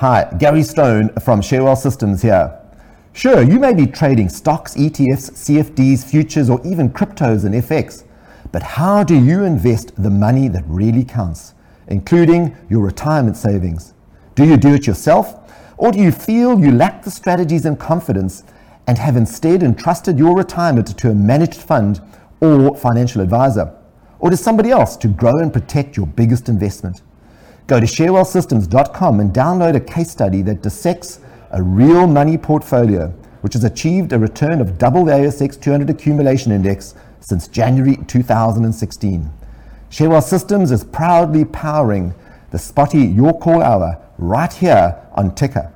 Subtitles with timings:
[0.00, 2.56] Hi, Gary Stone from Share Wealth Systems here.
[3.14, 8.04] Sure, you may be trading stocks, ETFs, CFDs, futures, or even cryptos and FX,
[8.52, 11.54] but how do you invest the money that really counts,
[11.88, 13.94] including your retirement savings?
[14.36, 18.44] Do you do it yourself, or do you feel you lack the strategies and confidence
[18.86, 22.00] and have instead entrusted your retirement to a managed fund
[22.40, 23.74] or financial advisor?
[24.20, 27.02] Or to somebody else to grow and protect your biggest investment?
[27.68, 33.08] Go to sharewealthsystems.com and download a case study that dissects a real money portfolio
[33.42, 39.30] which has achieved a return of double the ASX 200 accumulation index since January 2016.
[39.90, 42.14] Share Wealth Systems is proudly powering
[42.52, 45.70] the Spotee Your Call Hour right here on Ticker.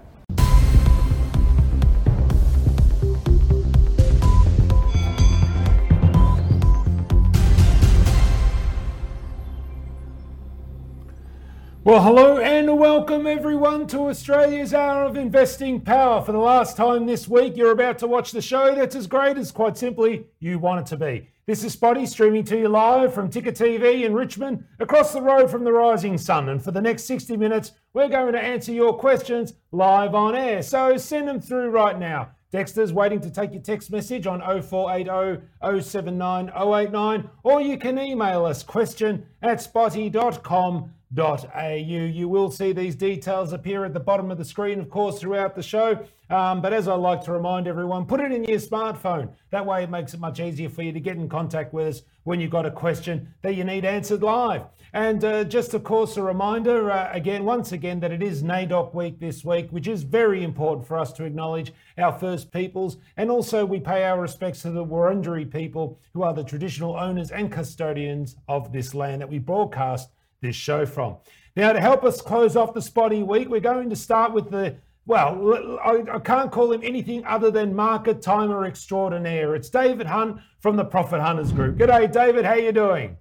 [11.84, 16.22] Well, hello and welcome everyone to Australia's Hour of Investing Power.
[16.22, 19.36] For the last time this week, you're about to watch the show that's as great
[19.36, 21.28] as quite simply you want it to be.
[21.44, 25.50] This is Spotee streaming to you live from Ticker TV in Richmond, across the road
[25.50, 26.50] from the rising sun.
[26.50, 30.62] And for the next 60 minutes, we're going to answer your questions live on air.
[30.62, 32.30] So send them through right now.
[32.52, 38.44] Dexter's waiting to take your text message on 0480 079 089, or you can email
[38.44, 41.74] us question at spotee.com au.
[41.74, 45.54] You will see these details appear at the bottom of the screen, of course, throughout
[45.54, 46.04] the show.
[46.30, 49.30] Um, but as I like to remind everyone, put it in your smartphone.
[49.50, 52.02] That way, it makes it much easier for you to get in contact with us
[52.24, 54.62] when you've got a question that you need answered live.
[54.94, 58.94] And uh, just, of course, a reminder uh, again, once again, that it is NAIDOC
[58.94, 62.98] week this week, which is very important for us to acknowledge our First Peoples.
[63.16, 67.30] And also, we pay our respects to the Wurundjeri people, who are the traditional owners
[67.30, 70.10] and custodians of this land that we broadcast
[70.42, 71.16] this show from.
[71.56, 74.76] Now, to help us close off the Spotee week, we're going to start with the
[75.04, 79.56] well, I, can't call him anything other than market timer extraordinaire.
[79.56, 81.76] It's David Hunt from the Profit Hunters Group.
[81.76, 82.44] G'day, David.
[82.44, 83.16] How you doing?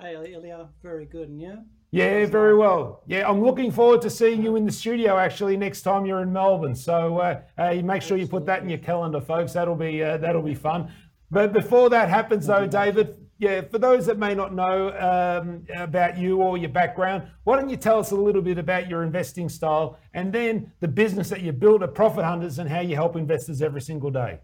[0.00, 0.70] Hey, Elio.
[0.82, 1.58] Very good, and you?
[1.92, 3.04] Yeah, very well.
[3.06, 6.32] Yeah, I'm looking forward to seeing you in the studio actually next time you're in
[6.32, 6.74] Melbourne.
[6.74, 9.52] So uh, uh, make sure you put that in your calendar, folks.
[9.52, 10.92] That'll be uh, that'll be fun.
[11.30, 16.18] But before that happens, though, David, yeah, for those that may not know um, about
[16.18, 19.48] you or your background, why don't you tell us a little bit about your investing
[19.48, 23.14] style and then the business that you built at Profit Hunters and how you help
[23.14, 24.40] investors every single day?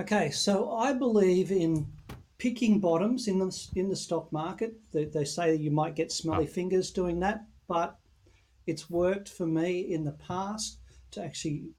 [0.00, 1.86] Okay, so I believe in
[2.38, 4.74] picking bottoms in the in the stock market.
[4.92, 6.52] They, they say you might get smelly oh.
[6.52, 7.98] fingers doing that, but
[8.66, 10.78] it's worked for me in the past
[11.12, 11.70] to actually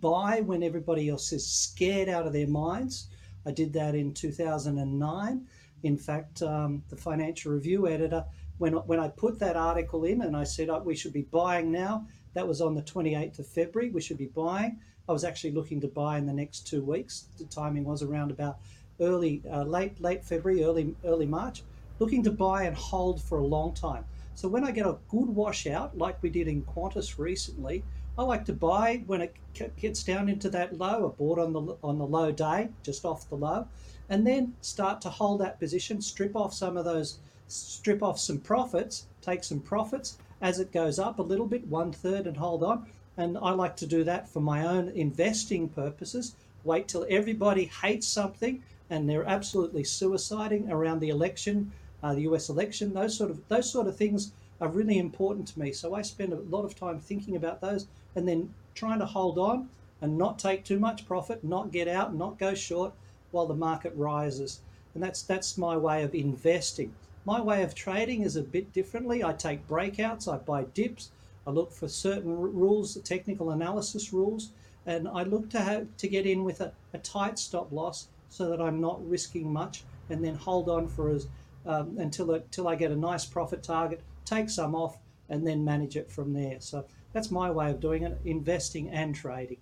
[0.00, 3.08] buy when everybody else is scared out of their minds
[3.46, 5.46] I did that in 2009.
[5.84, 8.24] In fact, um, the Financial Review editor,
[8.58, 11.70] when, when I put that article in and I said oh, we should be buying
[11.70, 14.80] now, that was on the 28th of February, we should be buying.
[15.08, 17.28] I was actually looking to buy in the next two weeks.
[17.38, 18.58] The timing was around about
[19.00, 21.62] early, uh, late, late February, early, early March,
[21.98, 24.04] looking to buy and hold for a long time.
[24.34, 27.82] So when I get a good washout, like we did in Qantas recently,
[28.18, 29.34] I like to buy when it
[29.76, 31.08] gets down into that low.
[31.08, 33.66] I bought on the on the low day, just off the low,
[34.08, 37.18] and then start to hold that position, strip off some of those,
[37.48, 41.92] strip off some profits, take some profits as it goes up a little bit, one
[41.92, 42.86] third, and hold on.
[43.16, 46.36] And I like to do that for my own investing purposes.
[46.64, 52.48] Wait till everybody hates something and they're absolutely suiciding around the election, uh, the U.S.
[52.48, 52.94] election.
[52.94, 55.72] Those sort of those sort of things are really important to me.
[55.72, 59.38] So I spend a lot of time thinking about those and then trying to hold
[59.38, 59.68] on
[60.00, 62.92] and not take too much profit, not get out, not go short
[63.30, 64.60] while the market rises.
[64.94, 66.94] And that's that's my way of investing.
[67.24, 69.24] My way of trading is a bit differently.
[69.24, 71.10] I take breakouts, I buy dips,
[71.46, 74.50] I look for certain rules, the technical analysis rules,
[74.86, 78.50] and I look to have to get in with a, a tight stop loss so
[78.50, 81.28] that I'm not risking much, and then hold on for as
[81.66, 84.98] um, until until I get a nice profit target, take some off,
[85.28, 86.60] and then manage it from there.
[86.60, 89.58] So that's my way of doing it, investing and trading.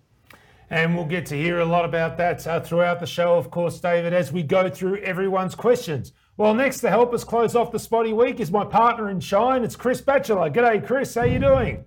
[0.70, 3.78] And we'll get to hear a lot about that uh, throughout the show, of course,
[3.80, 6.12] David, as we go through everyone's questions.
[6.36, 9.62] Well, next to help us close off the Spotee week is my partner in shine.
[9.62, 10.50] It's Chris Batchelor.
[10.50, 11.14] G'day, Chris.
[11.14, 11.84] How you doing?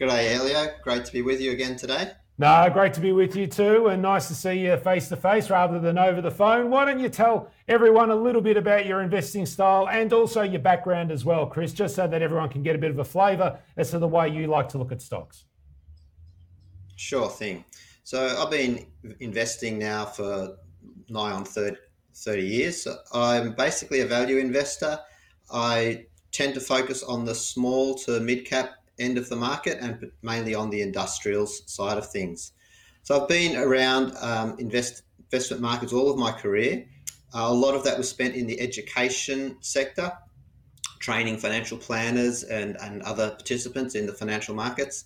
[0.00, 0.68] G'day, Elio.
[0.82, 2.12] Great to be with you again today.
[2.40, 5.50] No, great to be with you too, and nice to see you face to face
[5.50, 6.70] rather than over the phone.
[6.70, 10.60] Why don't you tell everyone a little bit about your investing style and also your
[10.60, 13.58] background as well, Chris, just so that everyone can get a bit of a flavour
[13.76, 15.46] as to the way you like to look at stocks?
[16.94, 17.64] Sure thing.
[18.04, 18.86] So I've been
[19.18, 20.58] investing now for
[21.08, 21.76] nigh on 30,
[22.14, 22.86] 30 years.
[23.12, 24.96] I'm basically a value investor.
[25.50, 30.10] I tend to focus on the small to mid cap end of the market and
[30.22, 32.52] mainly on the industrials side of things.
[33.02, 35.02] So I've been around um, invest,
[35.32, 36.86] investment markets all of my career.
[37.34, 40.12] Uh, a lot of that was spent in the education sector,
[40.98, 45.04] training financial planners and, and other participants in the financial markets.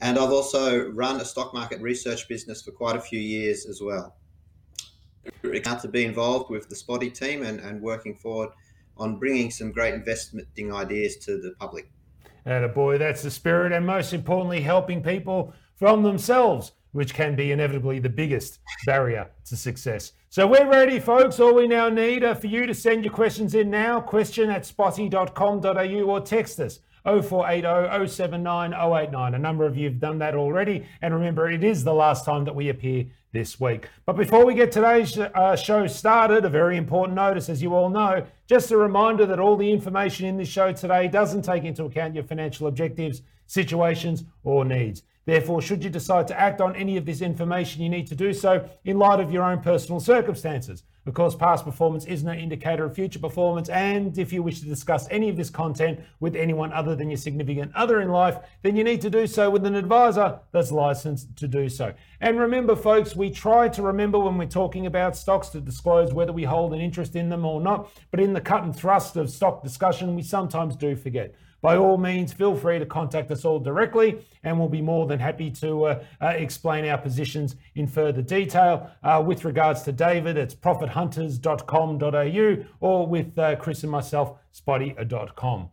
[0.00, 3.80] And I've also run a stock market research business for quite a few years as
[3.80, 4.16] well.
[5.42, 8.50] Excited to be involved with the Spotee team and, and working forward
[8.96, 11.90] on bringing some great investing ideas to the public.
[12.46, 17.34] And a boy, that's the spirit, and most importantly, helping people from themselves, which can
[17.34, 20.12] be inevitably the biggest barrier to success.
[20.28, 21.40] So we're ready, folks.
[21.40, 24.62] All we now need are for you to send your questions in now, question at
[24.62, 29.34] spotee.com.au or text us 0480 079 089.
[29.34, 30.86] A number of you have done that already.
[31.02, 33.06] And remember, it is the last time that we appear
[33.36, 33.90] this week.
[34.06, 37.90] But before we get today's uh, show started, a very important notice, as you all
[37.90, 41.84] know, just a reminder that all the information in this show today doesn't take into
[41.84, 45.02] account your financial objectives, situations, or needs.
[45.26, 48.32] Therefore, should you decide to act on any of this information, you need to do
[48.32, 50.84] so in light of your own personal circumstances.
[51.06, 54.66] Of course, past performance is no indicator of future performance, and if you wish to
[54.66, 58.74] discuss any of this content with anyone other than your significant other in life, then
[58.74, 61.94] you need to do so with an advisor that's licensed to do so.
[62.20, 66.32] And remember, folks, we try to remember when we're talking about stocks to disclose whether
[66.32, 69.30] we hold an interest in them or not, but in the cut and thrust of
[69.30, 73.58] stock discussion, we sometimes do forget by all means, feel free to contact us all
[73.58, 78.22] directly, and we'll be more than happy to uh, uh, explain our positions in further
[78.22, 78.88] detail.
[79.02, 85.70] Uh, with regards to David, it's profithunters.com.au, or with uh, Chris and myself, spotee.com.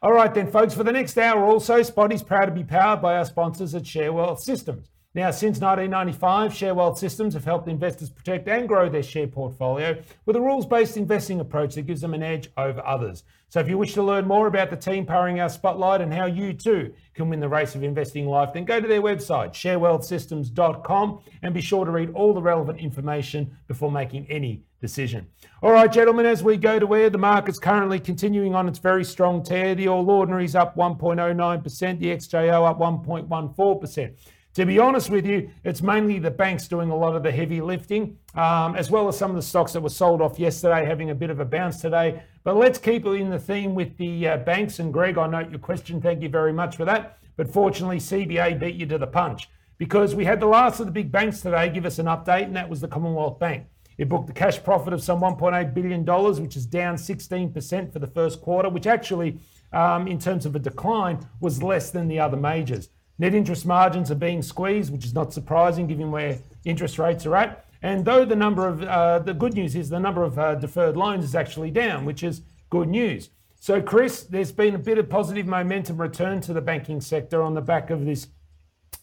[0.00, 3.16] All right, then, folks, for the next hour also, Spotee's proud to be powered by
[3.16, 4.92] our sponsors at Sharewealth Systems.
[5.16, 10.34] Now, since 1995, Sharewealth Systems have helped investors protect and grow their share portfolio with
[10.34, 13.22] a rules based investing approach that gives them an edge over others.
[13.48, 16.26] So, if you wish to learn more about the team powering our spotlight and how
[16.26, 21.20] you too can win the race of investing life, then go to their website, sharewealthsystems.com,
[21.42, 25.28] and be sure to read all the relevant information before making any decision.
[25.62, 29.04] All right, gentlemen, as we go to where the market's currently continuing on its very
[29.04, 34.14] strong tear, the All Ordinary's up 1.09%, the XJO up 1.14%.
[34.54, 37.60] To be honest with you, it's mainly the banks doing a lot of the heavy
[37.60, 41.10] lifting, um, as well as some of the stocks that were sold off yesterday having
[41.10, 42.22] a bit of a bounce today.
[42.44, 44.78] But let's keep it in the theme with the uh, banks.
[44.78, 46.00] And Greg, I note your question.
[46.00, 47.18] Thank you very much for that.
[47.36, 50.92] But fortunately, CBA beat you to the punch because we had the last of the
[50.92, 53.66] big banks today give us an update, and that was the Commonwealth Bank.
[53.98, 56.04] It booked a cash profit of some $1.8 billion,
[56.40, 59.40] which is down 16% for the first quarter, which actually,
[59.72, 62.88] um, in terms of a decline, was less than the other majors.
[63.18, 67.36] Net interest margins are being squeezed, which is not surprising given where interest rates are
[67.36, 67.64] at.
[67.82, 70.96] And though the number of, uh, the good news is the number of uh, deferred
[70.96, 73.30] loans is actually down, which is good news.
[73.60, 77.54] So, Chris, there's been a bit of positive momentum return to the banking sector on
[77.54, 78.28] the back of this.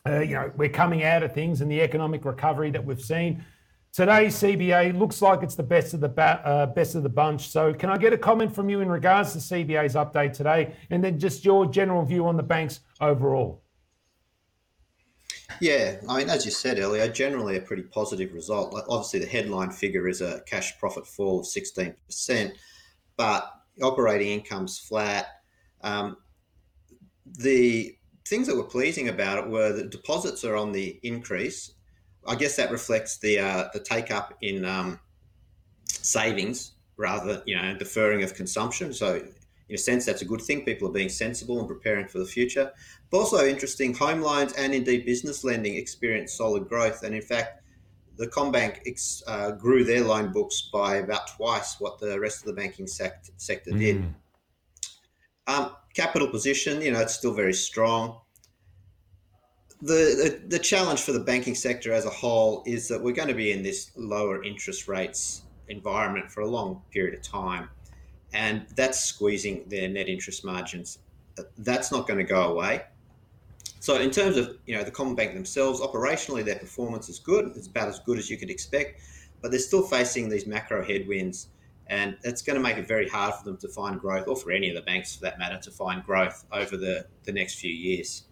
[0.05, 3.43] Uh, you know, we're coming out of things and the economic recovery that we've seen.
[3.93, 7.49] Today, CBA looks like it's the best of the ba- uh, best of the bunch.
[7.49, 11.03] So, can I get a comment from you in regards to CBA's update today, and
[11.03, 13.60] then just your general view on the banks overall?
[15.59, 18.73] Yeah, I mean, as you said earlier, generally a pretty positive result.
[18.87, 22.53] Obviously, the headline figure is a cash profit fall of 16%,
[23.17, 23.51] but
[23.81, 25.27] operating income's flat.
[25.81, 26.17] Um,
[27.25, 27.95] the
[28.27, 31.73] things that were pleasing about it were that deposits are on the increase.
[32.27, 34.99] I guess that reflects the uh, the take up in um,
[35.87, 38.93] savings rather, you know, deferring of consumption.
[38.93, 39.23] So
[39.69, 40.63] in a sense, that's a good thing.
[40.65, 42.71] People are being sensible and preparing for the future.
[43.11, 47.03] But also interesting, home loans and indeed business lending experienced solid growth.
[47.03, 47.63] And in fact,
[48.17, 52.45] the CommBank ex, uh, grew their loan books by about twice what the rest of
[52.45, 53.97] the banking sect- sector did.
[53.97, 54.13] Mm.
[55.47, 58.19] Um, capital position, you know, it's still very strong.
[59.81, 63.27] The, the, the challenge for the banking sector as a whole is that we're going
[63.27, 67.67] to be in this lower interest rates environment for a long period of time
[68.33, 70.99] and that's squeezing their net interest margins.
[71.57, 72.83] That's not going to go away.
[73.81, 77.51] So in terms of you know the CommBank themselves, operationally their performance is good.
[77.55, 79.01] It's about as good as you could expect,
[79.41, 81.47] but they're still facing these macro headwinds,
[81.87, 84.51] and it's going to make it very hard for them to find growth, or for
[84.51, 87.73] any of the banks for that matter, to find growth over the, the next few
[87.73, 88.25] years.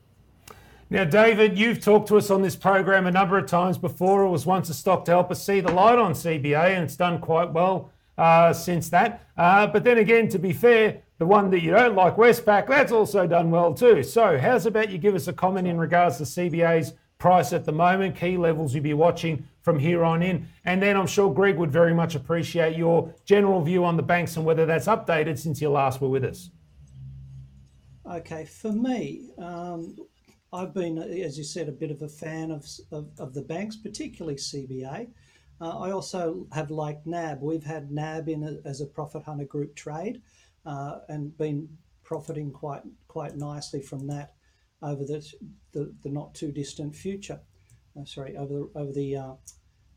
[0.92, 4.26] Now, David, you've talked to us on this program a number of times before.
[4.26, 6.96] It was once a stock to help us see the light on CBA, and it's
[6.96, 9.26] done quite well uh, since that.
[9.36, 12.94] Uh, but then again, to be fair, the one that you don't like, Westpac, that's
[12.94, 14.02] also done well too.
[14.04, 17.74] So, how's about you give us a comment in regards to CBA's price at the
[17.74, 20.48] moment, key levels you'll be watching from here on in?
[20.64, 24.38] And then I'm sure Greg would very much appreciate your general view on the banks
[24.38, 26.50] and whether that's updated since you last were with us.
[28.10, 29.98] Okay, for me, um,
[30.54, 33.76] I've been, as you said, a bit of a fan of, of, of the banks,
[33.76, 35.10] particularly CBA.
[35.62, 37.42] Uh, I also have liked NAB.
[37.42, 40.22] We've had NAB in a, as a profit hunter group trade
[40.66, 41.68] uh, and been
[42.04, 44.34] profiting quite quite nicely from that
[44.82, 45.26] over the
[45.74, 47.40] the, the not too distant future.
[48.00, 49.34] Uh, sorry, over the over the uh,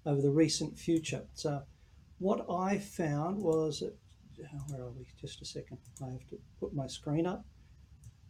[0.07, 1.23] over the recent future.
[1.35, 1.63] So,
[2.19, 3.83] what I found was,
[4.69, 5.07] where are we?
[5.21, 5.79] Just a second.
[6.03, 7.45] I have to put my screen up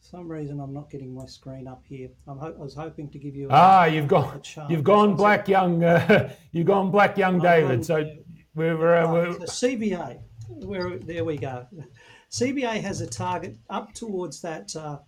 [0.02, 2.08] some reason I'm not getting my screen up here.
[2.26, 3.48] Ho- i was hoping to give you.
[3.48, 4.42] A, ah, you've gone.
[4.68, 5.82] You've gone black, young.
[5.82, 7.84] Uh, you've gone black, young David.
[7.86, 8.04] so
[8.54, 9.32] we're, we're, uh, we're...
[9.46, 10.18] So CBA.
[10.48, 11.66] Where there we go.
[12.32, 14.74] CBA has a target up towards that.
[14.74, 14.98] Uh,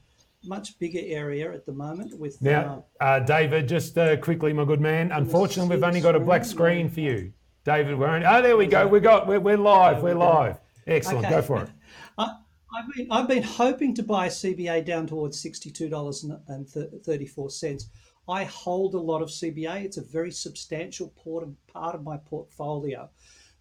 [0.47, 4.62] much bigger area at the moment with now uh, uh david just uh, quickly my
[4.62, 7.33] good man unfortunately we've only got a black screen for you
[7.64, 11.25] david we're only, oh there we go we got we're, we're live we're live excellent
[11.25, 11.37] okay.
[11.37, 11.71] go for it
[12.75, 17.85] I've been, I've been hoping to buy CBA down towards $62.34.
[18.28, 19.85] I hold a lot of CBA.
[19.85, 21.12] It's a very substantial
[21.73, 23.09] part of my portfolio.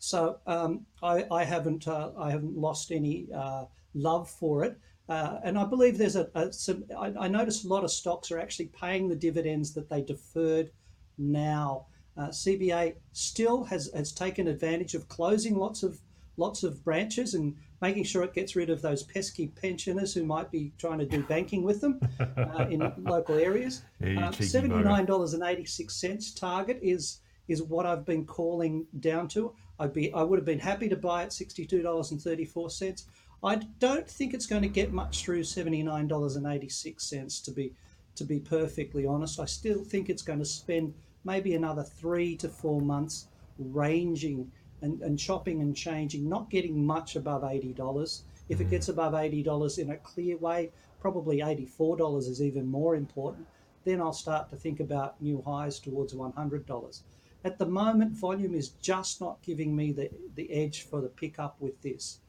[0.04, 4.78] So um, I, I, haven't uh, I haven't lost any uh, love for it.
[5.08, 8.30] Uh, and I believe there's a, a some, I, I notice a lot of stocks
[8.30, 10.72] are actually paying the dividends that they deferred
[11.18, 11.86] now.
[12.18, 16.02] Uh, CBA still has, has taken advantage of closing lots of
[16.36, 20.52] lots of branches and making sure it gets rid of those pesky pensioners who might
[20.52, 23.84] be trying to do banking with them uh, in local areas.
[24.02, 29.54] Uh, $79.86 target is is what I've been calling down to.
[29.80, 33.06] I'd be I would have been happy to buy at $62.34.
[33.44, 37.74] I don't think it's going to get much through $79.86 to be
[38.16, 39.40] to be perfectly honest.
[39.40, 40.94] I still think it's going to spend
[41.26, 43.28] maybe another 3 to 4 months
[43.58, 44.52] ranging
[44.82, 48.22] and, and shopping and changing, not getting much above $80.
[48.50, 48.70] If it mm.
[48.70, 53.48] gets above $80 in a clear way, probably $84 is even more important.
[53.84, 57.02] Then I'll start to think about new highs towards $100.
[57.46, 61.58] At the moment, volume is just not giving me the, the edge for the pickup
[61.60, 62.20] with this.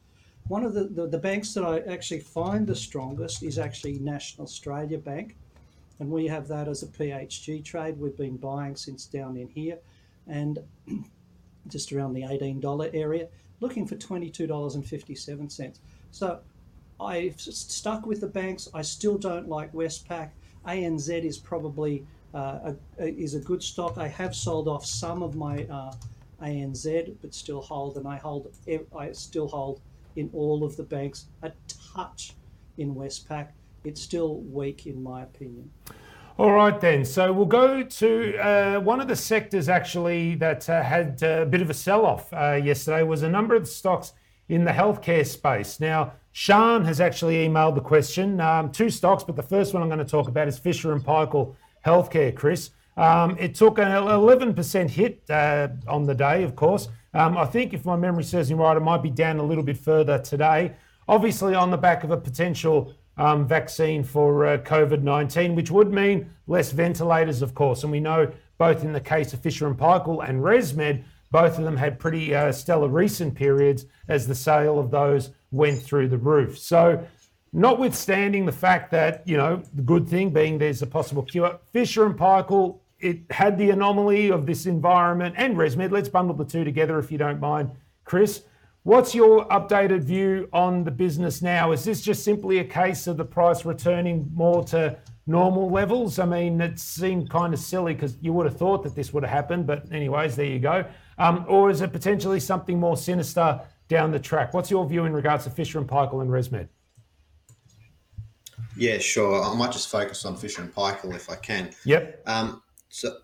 [0.49, 4.45] One of the, the, the banks that I actually find the strongest is actually National
[4.45, 5.37] Australia Bank.
[6.01, 7.99] And we have that as a PHG trade.
[7.99, 9.79] We've been buying since down in here.
[10.27, 10.59] And
[11.69, 13.29] just around the $18 area,
[13.61, 15.79] looking for $22.57.
[16.11, 16.41] So
[17.01, 18.69] I've stuck with the banks.
[18.75, 20.31] I still don't like Westpac.
[20.67, 23.99] ANZ is probably a, a, is a good stock.
[23.99, 25.93] I have sold off some of my uh,
[26.43, 28.53] ANZ, but still hold, and I hold.
[28.97, 29.81] I still hold
[30.17, 31.53] in all of the banks a
[31.95, 32.35] touch
[32.79, 33.49] in Westpac.
[33.85, 35.71] It's still weak in my opinion.
[36.37, 37.05] All right, then.
[37.05, 41.63] So we'll go to uh, one of the sectors actually that uh, had a bit
[41.63, 44.15] of a sell off uh, yesterday was a number of stocks
[44.49, 45.79] in the healthcare space.
[45.79, 48.41] Now, Sean has actually emailed the question.
[48.41, 51.05] Um, two stocks, but the first one I'm going to talk about is Fisher and
[51.05, 52.71] Paykel Healthcare, Chris.
[52.97, 56.89] Um, it took an 11% hit uh, on the day, of course.
[57.13, 59.65] Um, I think, if my memory serves me right, it might be down a little
[59.65, 60.75] bit further today.
[61.09, 65.93] Obviously, on the back of a potential um, vaccine for uh, COVID 19, which would
[65.93, 67.83] mean less ventilators, of course.
[67.83, 71.65] And we know both in the case of Fisher and Paykel and ResMed, both of
[71.65, 76.19] them had pretty uh, stellar recent periods as the sale of those went through the
[76.19, 76.59] roof.
[76.59, 77.05] So,
[77.55, 82.05] notwithstanding the fact that, you know, the good thing being there's a possible cure, Fisher
[82.05, 85.93] and Paykel, it had the anomaly of this environment and ResMed.
[85.93, 87.71] Let's bundle the two together if you don't mind,
[88.05, 88.43] Chris.
[88.83, 91.73] What's your updated view on the business now?
[91.73, 96.19] Is this just simply a case of the price returning more to normal levels?
[96.19, 99.23] I mean, it seemed kind of silly because you would have thought that this would
[99.23, 100.85] have happened, but anyways, there you go.
[101.17, 104.53] Um, or is it potentially something more sinister down the track?
[104.53, 106.69] What's your view in regards to Fisher and Paykel and ResMed?
[108.77, 109.43] Yeah, sure.
[109.43, 111.71] I might just focus on Fisher and Paykel if I can.
[111.85, 112.23] Yep.
[112.27, 113.17] Um, so,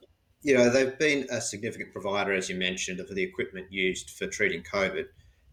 [0.42, 4.26] you know, they've been a significant provider, as you mentioned, of the equipment used for
[4.26, 5.06] treating COVID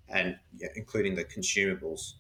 [0.10, 2.14] and yeah, including the consumables.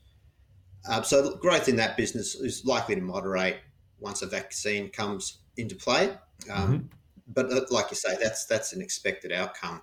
[0.89, 3.57] Um, so growth in that business is likely to moderate
[4.00, 6.10] once a vaccine comes into play.
[6.51, 6.77] Um, mm-hmm.
[7.27, 9.81] But uh, like you say, that's that's an expected outcome.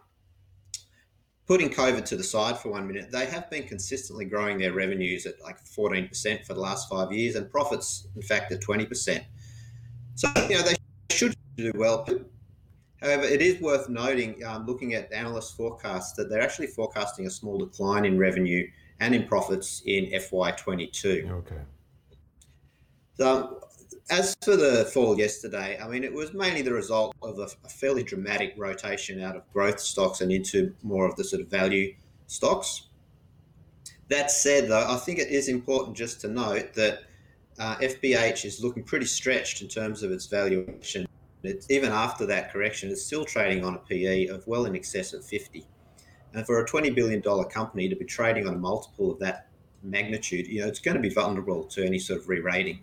[1.47, 5.27] Putting COVID to the side for one minute, they have been consistently growing their revenues
[5.27, 9.23] at like 14% for the last five years, and profits, in fact, at 20%.
[10.15, 10.77] So you know they
[11.11, 12.07] should do well.
[13.03, 17.31] However, it is worth noting, um, looking at analyst forecasts, that they're actually forecasting a
[17.31, 18.67] small decline in revenue
[19.01, 21.31] and in profits in FY22.
[21.31, 21.61] Okay.
[23.19, 23.61] So,
[24.11, 27.69] as for the fall yesterday, I mean, it was mainly the result of a, a
[27.69, 31.95] fairly dramatic rotation out of growth stocks and into more of the sort of value
[32.27, 32.89] stocks.
[34.09, 37.05] That said, though, I think it is important just to note that
[37.59, 41.07] uh, FPH is looking pretty stretched in terms of its valuation.
[41.43, 45.15] It's, even after that correction, it's still trading on a PE of well in excess
[45.15, 45.67] of 50.
[46.35, 49.49] And for a $20 billion company to be trading on a multiple of that
[49.83, 52.81] magnitude, you know, it's going to be vulnerable to any sort of re-rating.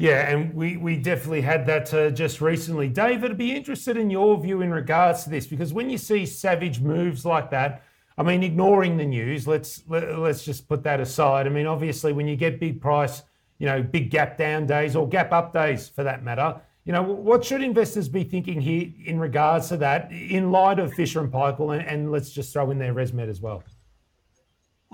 [0.00, 2.88] Yeah, and we, we definitely had that uh, just recently.
[2.88, 6.24] David, I'd be interested in your view in regards to this because when you see
[6.24, 7.82] savage moves like that,
[8.16, 11.46] I mean, ignoring the news, let's let, us let us just put that aside.
[11.46, 13.24] I mean, obviously, when you get big price,
[13.58, 17.02] you know, big gap down days or gap up days for that matter, you know,
[17.02, 21.30] what should investors be thinking here in regards to that in light of Fisher and
[21.30, 23.62] Paykel, and, and let's just throw in their ResMed as well.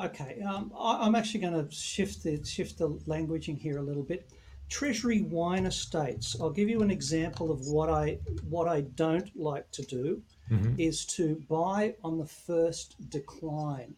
[0.02, 4.02] Okay, um, I, am actually going to shift the shift the languaging here a little
[4.02, 4.32] bit.
[4.68, 6.36] Treasury wine estates.
[6.40, 8.18] I'll give you an example of what I
[8.48, 10.74] what I don't like to do mm-hmm.
[10.78, 13.94] is to buy on the first decline.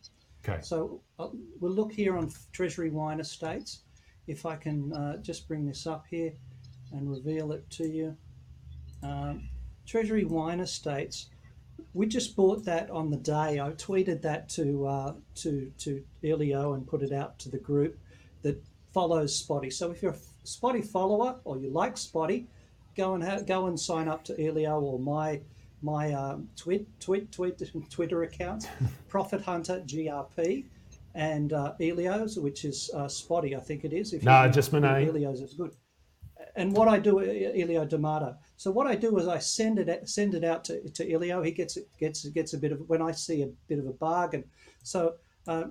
[0.47, 0.61] Okay.
[0.63, 1.29] So uh,
[1.61, 3.81] we'll look here on Treasury wine estates.
[4.27, 6.33] If I can uh, just bring this up here
[6.93, 8.17] and reveal it to you.
[9.03, 9.49] Um,
[9.87, 11.31] Treasury wine estates.
[11.95, 13.59] We just bought that on the day.
[13.59, 17.99] I tweeted that to uh, to to Elio and put it out to the group
[18.43, 19.73] that follows Spotee.
[19.73, 20.17] So if you're
[20.49, 22.47] Spotee follower or you like Spotee,
[22.97, 25.41] go and ha- go and sign up to Elio or my
[25.83, 27.57] my um, tweet tweet tweet
[27.91, 28.67] Twitter accounts,
[29.09, 30.65] Profit Hunter GRP,
[31.15, 34.13] and uh, Elio's, which is uh, Spotee, I think it is.
[34.13, 35.09] If no, just Monet.
[35.09, 35.73] Elio's is good.
[36.57, 38.37] And what I do, Elio D'Amato.
[38.57, 41.43] So what I do is I send it send it out to, to Elio.
[41.43, 43.93] He gets it gets gets a bit of when I see a bit of a
[43.93, 44.45] bargain.
[44.83, 45.15] So
[45.47, 45.65] uh,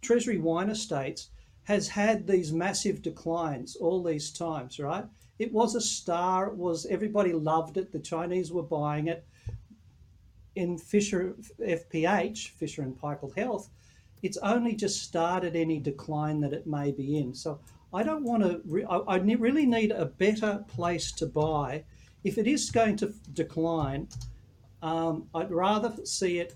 [0.00, 1.30] Treasury Wine Estates
[1.64, 5.04] has had these massive declines all these times, right?
[5.38, 6.48] It was a star.
[6.48, 7.92] It was everybody loved it.
[7.92, 9.24] The Chinese were buying it.
[10.54, 13.70] In Fisher FPH, Fisher and Paykel Health,
[14.22, 17.34] it's only just started any decline that it may be in.
[17.34, 17.58] So
[17.94, 18.60] I don't want to.
[18.64, 21.84] Re- I, I really need a better place to buy.
[22.22, 24.08] If it is going to decline,
[24.82, 26.54] um, I'd rather see it.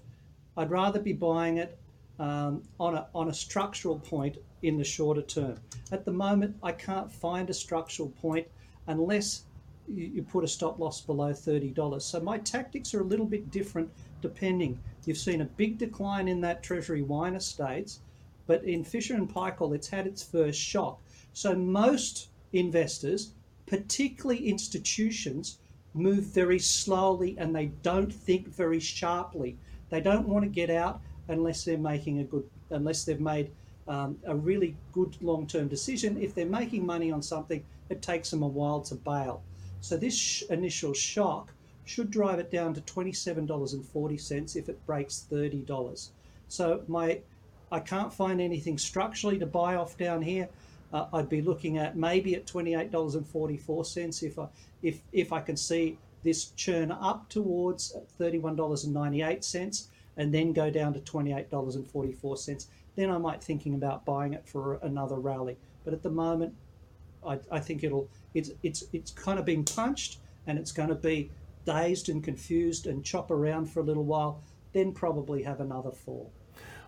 [0.57, 1.79] I'd rather be buying it
[2.19, 5.59] um, on a on a structural point in the shorter term.
[5.93, 8.47] At the moment, I can't find a structural point
[8.87, 9.45] unless
[9.89, 12.03] you, you put a stop loss below $30.
[12.03, 13.91] So my tactics are a little bit different
[14.23, 14.79] depending.
[15.05, 18.01] You've seen a big decline in that Treasury wine estates,
[18.47, 21.01] but in Fisher and Paykel, it's had its first shock.
[21.33, 23.33] So most investors,
[23.67, 25.59] particularly institutions,
[25.95, 29.57] move very slowly and they don't think very sharply.
[29.91, 33.51] They don't want to get out unless they're making a good, unless they've made
[33.89, 36.21] um, a really good long term decision.
[36.21, 39.43] If they're making money on something, it takes them a while to bail.
[39.81, 41.53] So this sh- initial shock
[41.85, 46.09] should drive it down to $27.40 if it breaks $30.
[46.49, 47.21] So my
[47.71, 50.49] I can't find anything structurally to buy off down here.
[50.93, 54.47] Uh, I'd be looking at maybe at $28.44 if I
[54.83, 59.87] if if I can see this churn up towards $31.98
[60.17, 65.17] and then go down to $28.44 then I might thinking about buying it for another
[65.17, 65.57] rally.
[65.85, 66.55] But at the moment,
[67.25, 70.95] I, I think it'll it's it's it's kind of being punched and it's going to
[70.95, 71.31] be
[71.65, 76.33] dazed and confused and chop around for a little while, then probably have another fall.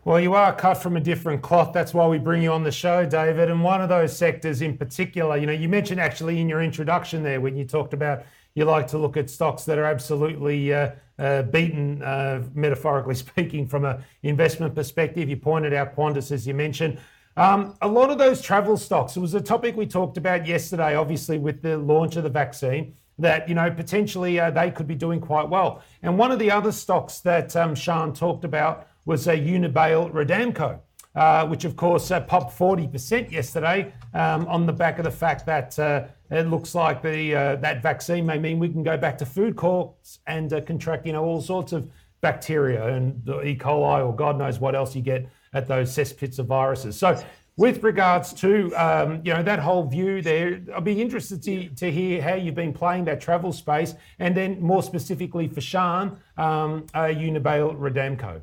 [0.04, 1.72] Well, you are cut from a different cloth.
[1.72, 3.50] That's why we bring you on the show, David.
[3.50, 7.22] And one of those sectors in particular, you know, you mentioned actually in your introduction
[7.24, 8.22] there when you talked about
[8.58, 13.66] you like to look at stocks that are absolutely uh, uh, beaten, uh, metaphorically speaking,
[13.66, 15.28] from an investment perspective.
[15.28, 16.98] You pointed out Qantas, as you mentioned.
[17.36, 20.96] Um, a lot of those travel stocks, it was a topic we talked about yesterday,
[20.96, 24.96] obviously, with the launch of the vaccine, that, you know, potentially uh, they could be
[24.96, 25.80] doing quite well.
[26.02, 30.80] And one of the other stocks that um, Sean talked about was a Unibail Rodamco.
[31.14, 35.44] Uh, which of course uh, popped 40% yesterday um, on the back of the fact
[35.46, 39.16] that uh, it looks like the uh, that vaccine may mean we can go back
[39.18, 43.56] to food courts and uh, contract, you know, all sorts of bacteria and E.
[43.56, 46.98] coli or God knows what else you get at those cesspits of viruses.
[46.98, 47.22] So,
[47.56, 51.90] with regards to um, you know that whole view there, I'd be interested to, to
[51.90, 56.86] hear how you've been playing that travel space, and then more specifically for Sean, um,
[56.94, 58.42] uh, Unibail Rodamco.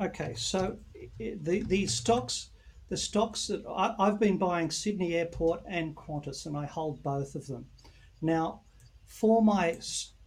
[0.00, 0.78] Okay, so
[1.18, 2.49] the the stocks
[2.90, 7.36] the stocks that I, have been buying Sydney Airport and Qantas, and I hold both
[7.36, 7.64] of them.
[8.20, 8.62] Now,
[9.06, 9.78] for my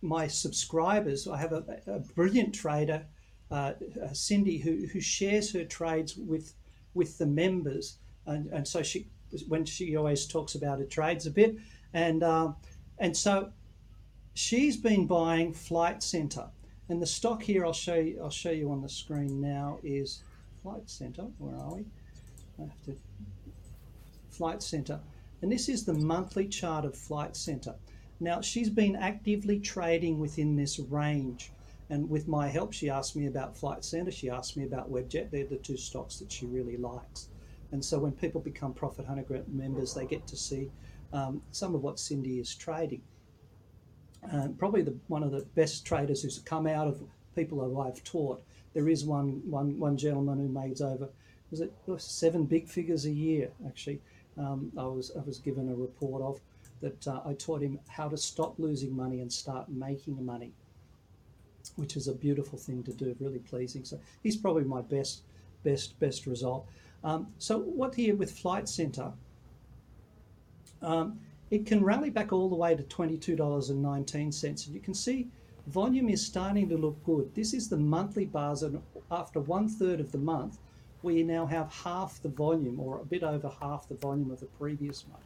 [0.01, 3.05] my subscribers, I have a, a brilliant trader,
[3.51, 6.53] uh, uh, Cindy, who, who shares her trades with
[6.93, 9.07] with the members, and, and so she
[9.47, 11.57] when she always talks about her trades a bit,
[11.93, 12.55] and um,
[12.97, 13.51] and so
[14.35, 16.47] she's been buying Flight Centre,
[16.87, 20.23] and the stock here I'll show you I'll show you on the screen now is
[20.61, 21.27] Flight Centre.
[21.39, 21.85] Where are we?
[22.57, 22.95] To
[24.29, 24.99] Flight Centre.
[25.41, 27.75] And this is the monthly chart of Flight Centre.
[28.19, 31.51] Now, she's been actively trading within this range.
[31.89, 35.29] And with my help, she asked me about Flight Centre, she asked me about Webjet.
[35.29, 37.29] They're the two stocks that she really likes.
[37.71, 40.71] And so when people become Profit Hunter members, they get to see
[41.11, 43.01] um, some of what Cindy is trading.
[44.31, 47.01] Um, probably the, one of the best traders who's come out of
[47.35, 48.43] people who I've taught.
[48.73, 51.09] There is one, one, one gentleman who makes over
[51.53, 54.01] was it seven big figures a year actually.
[54.39, 56.41] Um, I was I was given a report of
[56.81, 60.51] that uh, I taught him how to stop losing money and start making money,
[61.75, 63.85] which is a beautiful thing to do, really pleasing.
[63.85, 65.21] So he's probably my best
[65.63, 66.65] best best result.
[67.03, 69.11] Um, so what here with Flight Centre?
[70.81, 71.19] Um,
[71.51, 74.43] it can rally back all the way to $22.19.
[74.43, 75.27] And you can see
[75.67, 77.33] volume is starting to look good.
[77.35, 80.57] This is the monthly bars, and after one third of the month,
[81.03, 84.45] we now have half the volume or a bit over half the volume of the
[84.45, 85.23] previous month.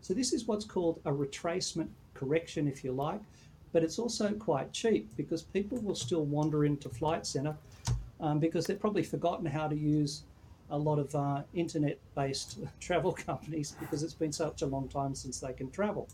[0.00, 3.20] So this is what's called a retracement correction, if you like,
[3.72, 7.56] but it's also quite cheap because people will still wander into Flight Centre
[8.20, 10.22] um, because they've probably forgotten how to use
[10.70, 15.40] a lot of uh, internet-based travel companies because it's been such a long time since
[15.40, 16.08] they can travel.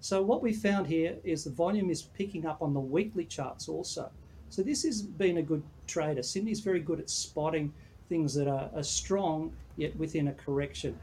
[0.00, 3.68] So what we found here is the volume is picking up on the weekly charts
[3.68, 4.10] also.
[4.48, 6.22] So this has been a good trader.
[6.22, 7.72] Cindy's very good at spotting
[8.08, 10.98] things that are, are strong yet within a correction.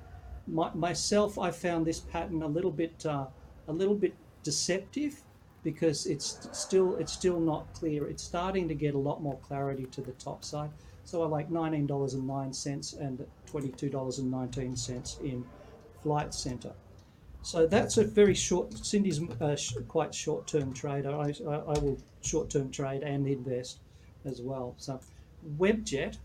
[0.48, 3.26] My, myself, I found this pattern a little bit uh,
[3.68, 4.13] a little bit
[4.44, 5.22] deceptive
[5.63, 8.08] because it's still it's still not clear.
[8.08, 10.70] It's starting to get a lot more clarity to the top side.
[11.04, 15.46] So I like $19.09 and $22.19 in
[16.02, 16.74] Flight Centre.
[17.44, 21.12] So that's a very short, Cindy's uh, sh- quite short term trader.
[21.12, 23.80] I, I, I will short term trade and invest
[24.26, 24.74] as well.
[24.78, 25.00] So
[25.60, 26.18] Webjet,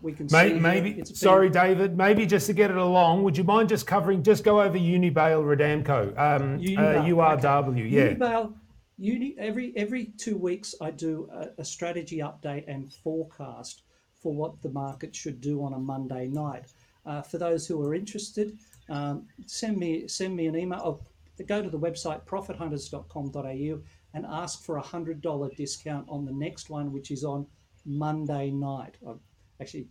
[0.00, 0.60] we can maybe, see.
[0.60, 4.44] Maybe, sorry, David, maybe just to get it along, would you mind just covering, just
[4.44, 7.88] go over Unibail Rodamco, um, Unibail, uh, URW, okay.
[7.88, 8.14] yeah.
[8.14, 8.54] Unibail,
[8.98, 13.82] Uni, every every two weeks, I do a, a, strategy update and forecast
[14.20, 16.64] for what the market should do on a Monday night.
[17.06, 18.58] Uh, for those who are interested,
[18.88, 21.00] um, send me send me an email.
[21.46, 23.80] Go to the website profithunters.com.au
[24.14, 27.46] and ask for a hundred dollar discount on the next one, which is on
[27.84, 28.96] Monday night.
[29.06, 29.14] Uh,
[29.60, 29.86] actually,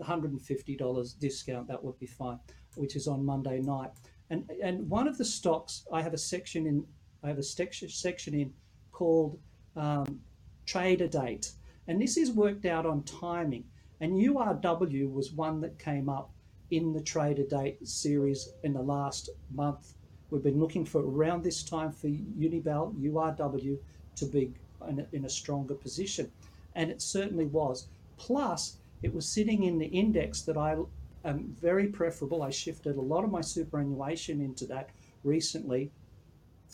[0.00, 2.38] $150 discount that would be fine,
[2.76, 3.90] which is on Monday night.
[4.30, 6.86] And and one of the stocks I have a section in
[7.22, 8.52] I have a section in
[8.92, 9.38] called
[9.76, 10.20] um,
[10.66, 11.52] trader date.
[11.88, 13.64] And this is worked out on timing.
[14.00, 16.30] And URW was one that came up
[16.70, 19.94] in the trader date series in the last month.
[20.30, 23.78] We've been looking for around this time for Unibail, URW,
[24.16, 24.52] to be
[24.88, 26.30] in a, in a stronger position.
[26.74, 27.88] And it certainly was.
[28.16, 30.76] Plus, it was sitting in the index that I
[31.24, 32.42] am very preferable.
[32.42, 34.88] I shifted a lot of my superannuation into that
[35.22, 35.90] recently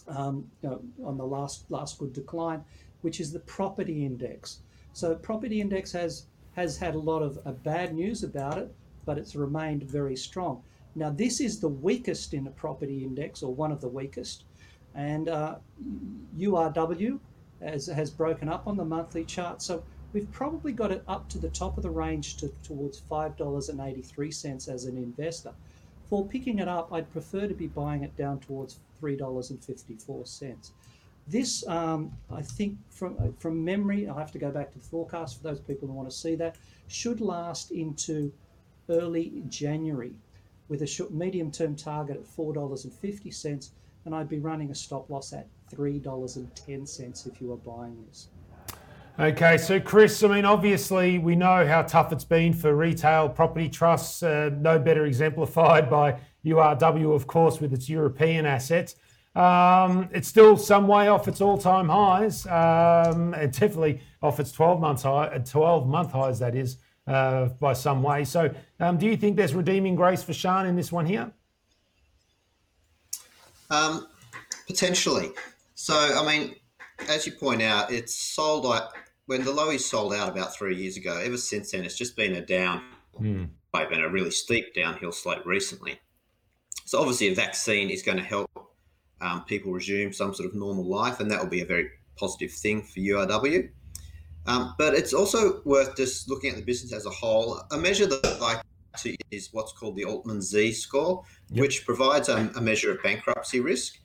[0.06, 2.64] um, you know, on the last last good decline,
[3.02, 4.60] which is the property index.
[4.92, 8.72] So property index has has had a lot of uh, bad news about it,
[9.04, 10.62] but it's remained very strong.
[10.94, 14.44] Now this is the weakest in the property index, or one of the weakest,
[14.94, 15.56] and uh,
[16.38, 17.18] URW
[17.60, 19.62] has, has broken up on the monthly chart.
[19.62, 23.36] So we've probably got it up to the top of the range to, towards five
[23.36, 25.52] dollars and eighty three cents as an investor.
[26.08, 30.70] For picking it up, I'd prefer to be buying it down towards $3.54.
[31.28, 35.36] This, um, I think, from from memory, I'll have to go back to the forecast
[35.36, 36.56] for those people who want to see that,
[36.88, 38.32] should last into
[38.88, 40.14] early January
[40.68, 43.70] with a short, medium term target at $4.50,
[44.04, 48.28] and I'd be running a stop loss at $3.10 if you were buying this.
[49.20, 53.68] Okay, so Chris, I mean, obviously, we know how tough it's been for retail property
[53.68, 58.96] trusts, uh, no better exemplified by URW, of course, with its European assets.
[59.36, 64.80] Um, it's still some way off its all-time highs, um, and definitely off its 12
[64.80, 68.24] month high, 12 month highs, that is, uh, by some way.
[68.24, 71.30] So, um, do you think there's redeeming grace for Sean in this one here?
[73.68, 74.08] Um,
[74.66, 75.32] potentially.
[75.74, 76.54] So, I mean,
[77.06, 78.94] as you point out, it's sold out
[79.30, 81.16] when the Lowys sold out about three years ago.
[81.16, 82.82] Ever since then, it's just been a down,
[83.16, 83.48] mm.
[83.72, 86.00] and a really steep downhill slope recently.
[86.84, 88.50] So obviously, a vaccine is going to help
[89.20, 92.50] um, people resume some sort of normal life, and that will be a very positive
[92.50, 93.70] thing for URW.
[94.46, 97.62] Um, but it's also worth just looking at the business as a whole.
[97.70, 98.62] A measure that I like
[98.96, 101.60] to is what's called the Altman Z score, yep.
[101.60, 104.00] which provides a, a, measure of bankruptcy risk.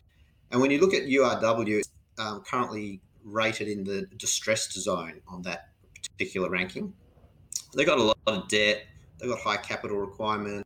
[0.52, 5.42] And when you look at URW, it's um, currently rated in the distressed zone on
[5.42, 6.94] that particular ranking.
[7.76, 8.86] They've got a lot of debt,
[9.20, 10.66] they've got high capital requirements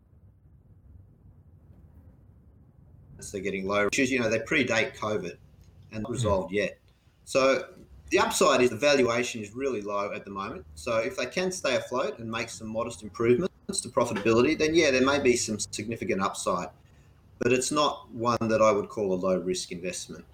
[3.32, 3.90] they're getting low.
[3.92, 5.38] Issues, you know, they predate COVID
[5.92, 6.14] and not mm-hmm.
[6.14, 6.80] resolved yet.
[7.26, 7.66] So
[8.10, 10.66] the upside is the valuation is really low at the moment.
[10.76, 14.92] So if they can stay afloat and make some modest improvements to profitability, then yeah,
[14.92, 16.70] there may be some significant upside.
[17.40, 20.26] But it's not one that I would call a low risk investment.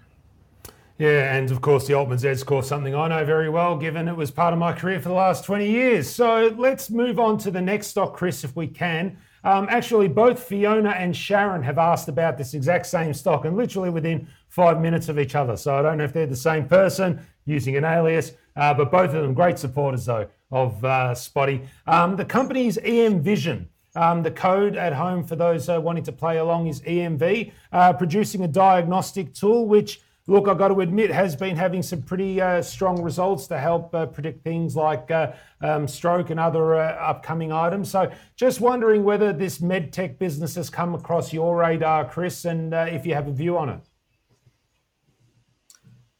[0.98, 4.16] Yeah, and of course, the Altman Z score, something I know very well, given it
[4.16, 6.08] was part of my career for the last 20 years.
[6.08, 9.18] So let's move on to the next stock, Chris, if we can.
[9.44, 13.90] Um, actually, both Fiona and Sharon have asked about this exact same stock and literally
[13.90, 15.56] within five minutes of each other.
[15.58, 19.10] So I don't know if they're the same person using an alias, uh, but both
[19.10, 21.66] of them great supporters, though, of uh, Spotee.
[21.86, 23.68] Um, the company's EM Vision.
[23.94, 27.94] Um, the code at home for those uh, wanting to play along is EMV, uh,
[27.94, 32.40] producing a diagnostic tool which look, I've got to admit, has been having some pretty
[32.40, 36.92] uh, strong results to help uh, predict things like uh, um, stroke and other uh,
[36.94, 37.90] upcoming items.
[37.90, 42.86] So, just wondering whether this medtech business has come across your radar, Chris, and uh,
[42.88, 43.80] if you have a view on it.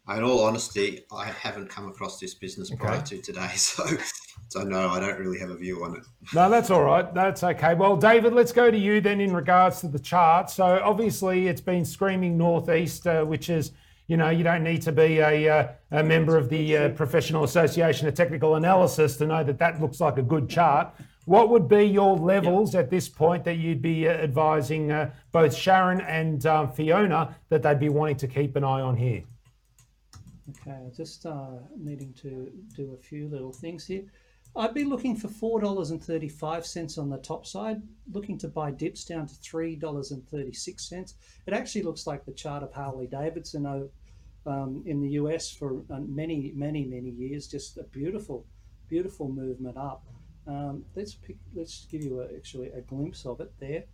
[0.08, 2.80] In all honesty, I haven't come across this business okay.
[2.80, 3.84] prior to today, so
[4.48, 6.04] so no, I don't really have a view on it.
[6.32, 7.12] No, that's all right.
[7.12, 7.74] That's okay.
[7.74, 10.50] Well, David, let's go to you then in regards to the chart.
[10.50, 13.72] So obviously, it's been screaming northeast, uh, which is
[14.08, 17.44] you know, you don't need to be a, uh, a member of the uh, Professional
[17.44, 20.94] Association of Technical Analysis to know that that looks like a good chart.
[21.24, 22.84] What would be your levels yep.
[22.84, 27.62] at this point that you'd be uh, advising uh, both Sharon and um, Fiona that
[27.62, 29.24] they'd be wanting to keep an eye on here?
[30.50, 34.04] Okay, just uh, needing to do a few little things here.
[34.56, 39.34] I'd be looking for $4.35 on the top side, looking to buy dips down to
[39.34, 41.14] $3.36.
[41.46, 43.66] It actually looks like the chart of Harley Davidson
[44.46, 47.48] um, in the US for uh, many, many, many years.
[47.48, 48.46] Just a beautiful,
[48.88, 50.06] beautiful movement up.
[50.46, 53.84] Um, let's pick, let's give you a, actually a glimpse of it there.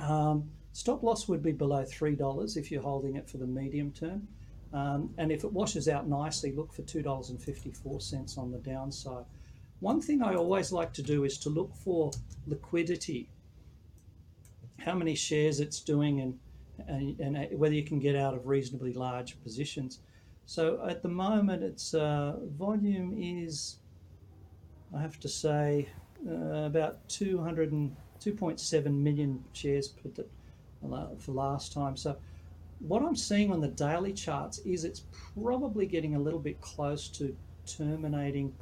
[0.00, 4.26] Um, stop loss would be below $3 if you're holding it for the medium term.
[4.72, 9.26] Um, and if it washes out nicely, look for $2.54 on the downside.
[9.82, 12.12] One thing I always like to do is to look for
[12.46, 13.28] liquidity,
[14.78, 16.38] how many shares it's doing, and,
[16.86, 19.98] and, and whether you can get out of reasonably large positions.
[20.46, 23.78] So at the moment, its uh, volume is,
[24.96, 25.88] I have to say,
[26.30, 29.94] uh, about 200 and 2.7 million shares
[31.18, 31.96] for last time.
[31.96, 32.16] So
[32.78, 35.02] what I'm seeing on the daily charts is it's
[35.34, 38.54] probably getting a little bit close to terminating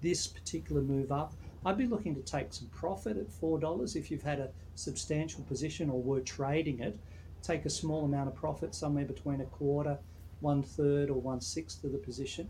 [0.00, 1.34] this particular move up,
[1.66, 5.88] I'd be looking to take some profit at $4 if you've had a substantial position
[5.88, 6.98] or were trading it.
[7.42, 9.98] Take a small amount of profit, somewhere between a quarter,
[10.40, 12.48] one third, or one sixth of the position,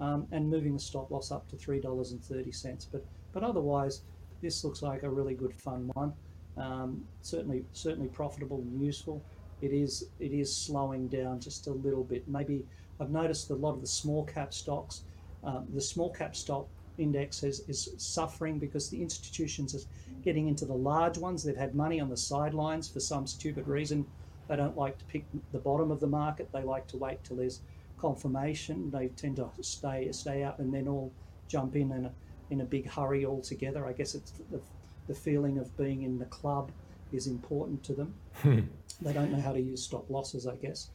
[0.00, 2.86] um, and moving the stop loss up to $3.30.
[2.90, 4.02] But, but otherwise,
[4.40, 6.12] this looks like a really good fun one.
[6.56, 9.22] Um, certainly, certainly profitable and useful.
[9.60, 12.26] It is, it is slowing down just a little bit.
[12.28, 12.64] Maybe
[13.00, 15.02] I've noticed a lot of the small cap stocks,
[15.42, 16.66] um, the small cap stock
[16.98, 19.86] index is, is suffering because the institutions are
[20.22, 21.42] getting into the large ones.
[21.42, 24.06] They've had money on the sidelines for some stupid reason.
[24.48, 26.50] They don't like to pick the bottom of the market.
[26.52, 27.60] They like to wait till there's
[27.98, 28.90] confirmation.
[28.90, 31.12] They tend to stay stay up and then all
[31.48, 32.12] jump in in a,
[32.50, 33.86] in a big hurry all together.
[33.86, 34.60] I guess it's the,
[35.06, 36.70] the feeling of being in the club
[37.12, 38.14] is important to them.
[38.42, 38.60] Hmm.
[39.00, 40.90] They don't know how to use stop losses, I guess,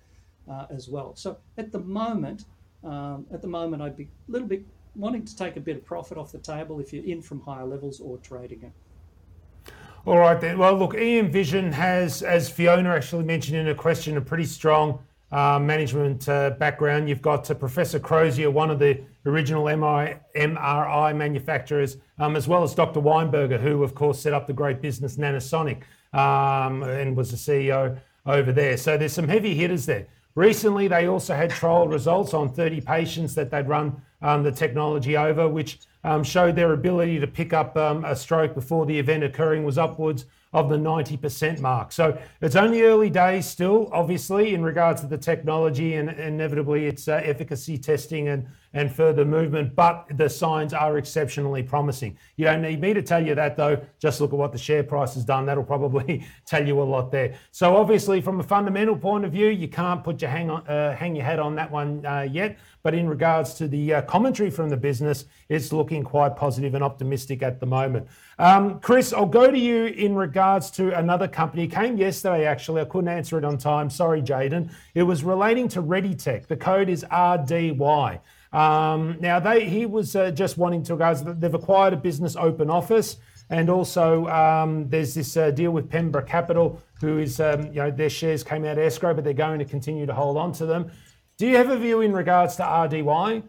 [0.50, 1.16] uh, as well.
[1.16, 2.46] So at the moment,
[2.84, 4.64] um, at the moment, I'd be a little bit
[5.00, 7.66] wanting to take a bit of profit off the table if you're in from higher
[7.66, 9.72] levels or trading it.
[10.06, 10.58] All right then.
[10.58, 15.00] Well, look, EM Vision has, as Fiona actually mentioned in her question, a pretty strong
[15.32, 17.08] uh, management uh, background.
[17.08, 22.64] You've got uh, Professor Crozier, one of the original MI, MRI manufacturers, um, as well
[22.64, 23.02] as Dr.
[23.02, 25.84] Weinberger, who, of course, set up the great business Nanosonic
[26.14, 28.78] um, and was the CEO over there.
[28.78, 30.08] So there's some heavy hitters there.
[30.36, 35.18] Recently, they also had trial results on 30 patients that they'd run um, the technology
[35.18, 39.24] over, which um, showed their ability to pick up um, a stroke before the event
[39.24, 41.92] occurring was upwards of the 90% mark.
[41.92, 47.08] So it's only early days still, obviously, in regards to the technology and inevitably its
[47.08, 52.18] uh, efficacy testing and, and further movement, but the signs are exceptionally promising.
[52.36, 53.82] You don't need me to tell you that, though.
[54.00, 55.46] Just look at what the share price has done.
[55.46, 57.36] That'll probably tell you a lot there.
[57.52, 60.96] So obviously, from a fundamental point of view, you can't put your hang, on, uh,
[60.96, 62.58] hang your head on that one uh, yet.
[62.82, 66.84] But in regards to the uh, commentary from the business, it's looking quite positive and
[66.84, 68.08] optimistic at the moment.
[68.38, 71.64] Um, Chris, I'll go to you in regards to another company.
[71.64, 72.82] It came yesterday, actually.
[72.82, 73.90] I couldn't answer it on time.
[73.90, 74.72] Sorry, Jaden.
[74.94, 76.48] It was relating to ReadyTech.
[76.48, 78.20] The code is RDY.
[78.52, 81.24] Um, now, they he was uh, just wanting to guys.
[81.24, 83.18] They've acquired a business, Open Office,
[83.50, 87.92] and also um, there's this uh, deal with Pemba Capital who is, um, you know,
[87.92, 90.92] their shares came out escrow, but they're going to continue to hold on to them.
[91.38, 93.44] Do you have a view in regards to RDY?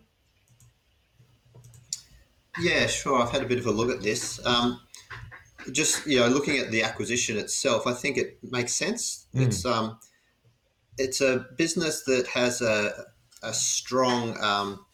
[2.60, 3.20] Yeah, sure.
[3.20, 4.44] I've had a bit of a look at this.
[4.46, 4.80] Um,
[5.72, 9.26] just you know, looking at the acquisition itself, I think it makes sense.
[9.34, 9.46] Mm.
[9.46, 9.98] It's um,
[10.98, 12.92] it's a business that has a,
[13.42, 14.84] a strong um,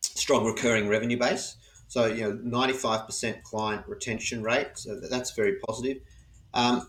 [0.00, 1.56] strong recurring revenue base.
[1.88, 4.70] So you know, ninety five percent client retention rate.
[4.74, 5.98] So that's very positive.
[6.54, 6.86] Um,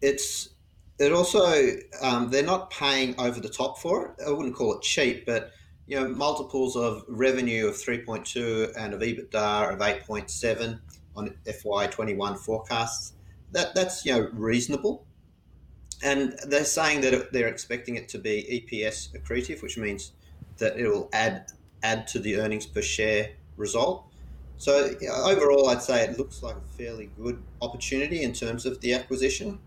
[0.00, 0.50] it's
[0.98, 4.26] it also um, they're not paying over the top for it.
[4.26, 5.52] I wouldn't call it cheap, but
[5.86, 10.80] you know multiples of revenue of 3.2 and of EBITDA of 8.7
[11.16, 13.14] on FY21 forecasts.
[13.52, 15.06] That that's you know reasonable,
[16.02, 20.12] and they're saying that they're expecting it to be EPS accretive, which means
[20.58, 21.52] that it will add
[21.82, 24.04] add to the earnings per share result.
[24.58, 28.94] So overall, I'd say it looks like a fairly good opportunity in terms of the
[28.94, 29.58] acquisition.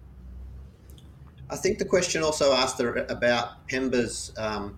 [1.50, 4.78] I think the question also asked about Pemba's um,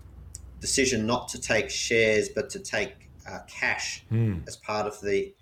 [0.59, 4.45] decision not to take shares but to take uh, cash mm.
[4.47, 5.33] as part of the.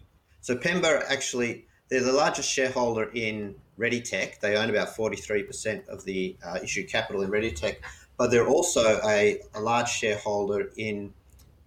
[0.42, 4.40] So Pemba actually they're the largest shareholder in ReadyTech.
[4.40, 7.78] They own about forty three percent of the uh, issued capital in ReadyTech,
[8.18, 11.14] but they're also a, a large shareholder in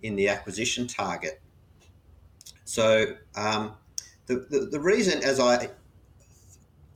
[0.02, 1.40] in the acquisition target.
[2.64, 3.72] So um,
[4.26, 5.70] the, the the reason, as I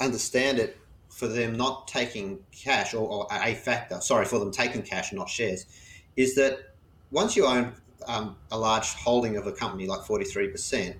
[0.00, 0.76] understand it,
[1.08, 5.28] for them not taking cash or, or, a factor, sorry, for them taking cash, not
[5.28, 5.66] shares,
[6.16, 6.74] is that
[7.10, 7.72] once you own
[8.06, 10.96] um, a large holding of a company like 43%,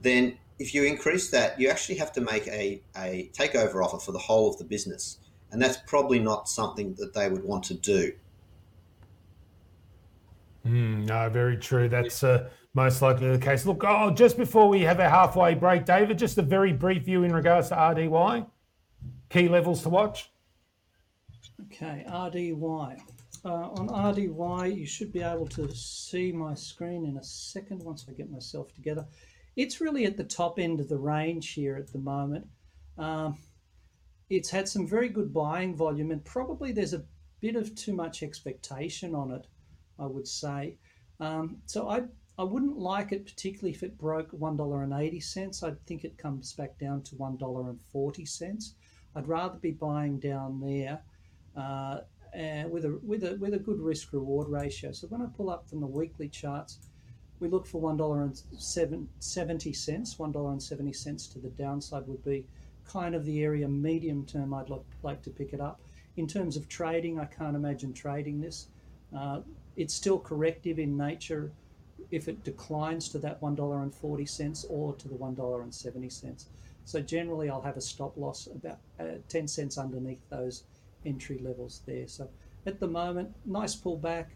[0.00, 4.12] then if you increase that, you actually have to make a, a takeover offer for
[4.12, 5.18] the whole of the business.
[5.52, 8.12] And that's probably not something that they would want to do.
[10.66, 11.88] Mm, no, very true.
[11.88, 13.66] That's uh, most likely the case.
[13.66, 17.24] Look, oh, just before we have a halfway break, David, just a very brief view
[17.24, 18.46] in regards to RDY.
[19.30, 20.30] Key levels to watch?
[21.66, 22.98] Okay, RDY.
[23.44, 28.04] Uh, on RDY, you should be able to see my screen in a second once
[28.08, 29.06] I get myself together.
[29.56, 32.46] It's really at the top end of the range here at the moment.
[32.98, 33.38] Um,
[34.28, 37.04] it's had some very good buying volume, and probably there's a
[37.40, 39.46] bit of too much expectation on it,
[40.00, 40.76] I would say.
[41.20, 42.02] Um, so I
[42.38, 45.62] I wouldn't like it particularly if it broke one dollar and eighty cents.
[45.62, 48.74] I think it comes back down to one dollar and forty cents.
[49.14, 51.00] I'd rather be buying down there
[51.56, 52.00] uh,
[52.68, 54.92] with a with a with a good risk reward ratio.
[54.92, 56.78] So when I pull up from the weekly charts,
[57.40, 58.40] we look for one dollar and
[59.18, 60.18] seventy cents.
[60.18, 62.46] One dollar and seventy cents to the downside would be
[62.84, 64.54] kind of the area medium term.
[64.54, 65.80] I'd look, like to pick it up.
[66.16, 68.68] In terms of trading, I can't imagine trading this.
[69.16, 69.40] Uh,
[69.76, 71.52] it's still corrective in nature
[72.10, 76.44] if it declines to that $1.40 or to the $1.70.
[76.84, 80.64] So generally, I'll have a stop loss about uh, 10 cents underneath those
[81.06, 82.08] entry levels there.
[82.08, 82.28] So
[82.66, 84.26] at the moment, nice pullback.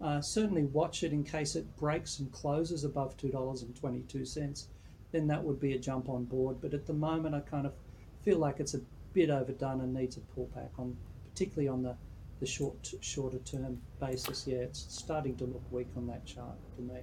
[0.00, 4.66] Uh, certainly watch it in case it breaks and closes above $2.22.
[5.12, 6.56] Then that would be a jump on board.
[6.60, 7.74] But at the moment, I kind of
[8.22, 8.80] feel like it's a
[9.12, 10.96] bit overdone and needs a pullback on,
[11.30, 11.96] particularly on the
[12.40, 14.46] the short shorter term basis.
[14.46, 17.00] Yeah, it's starting to look weak on that chart to me.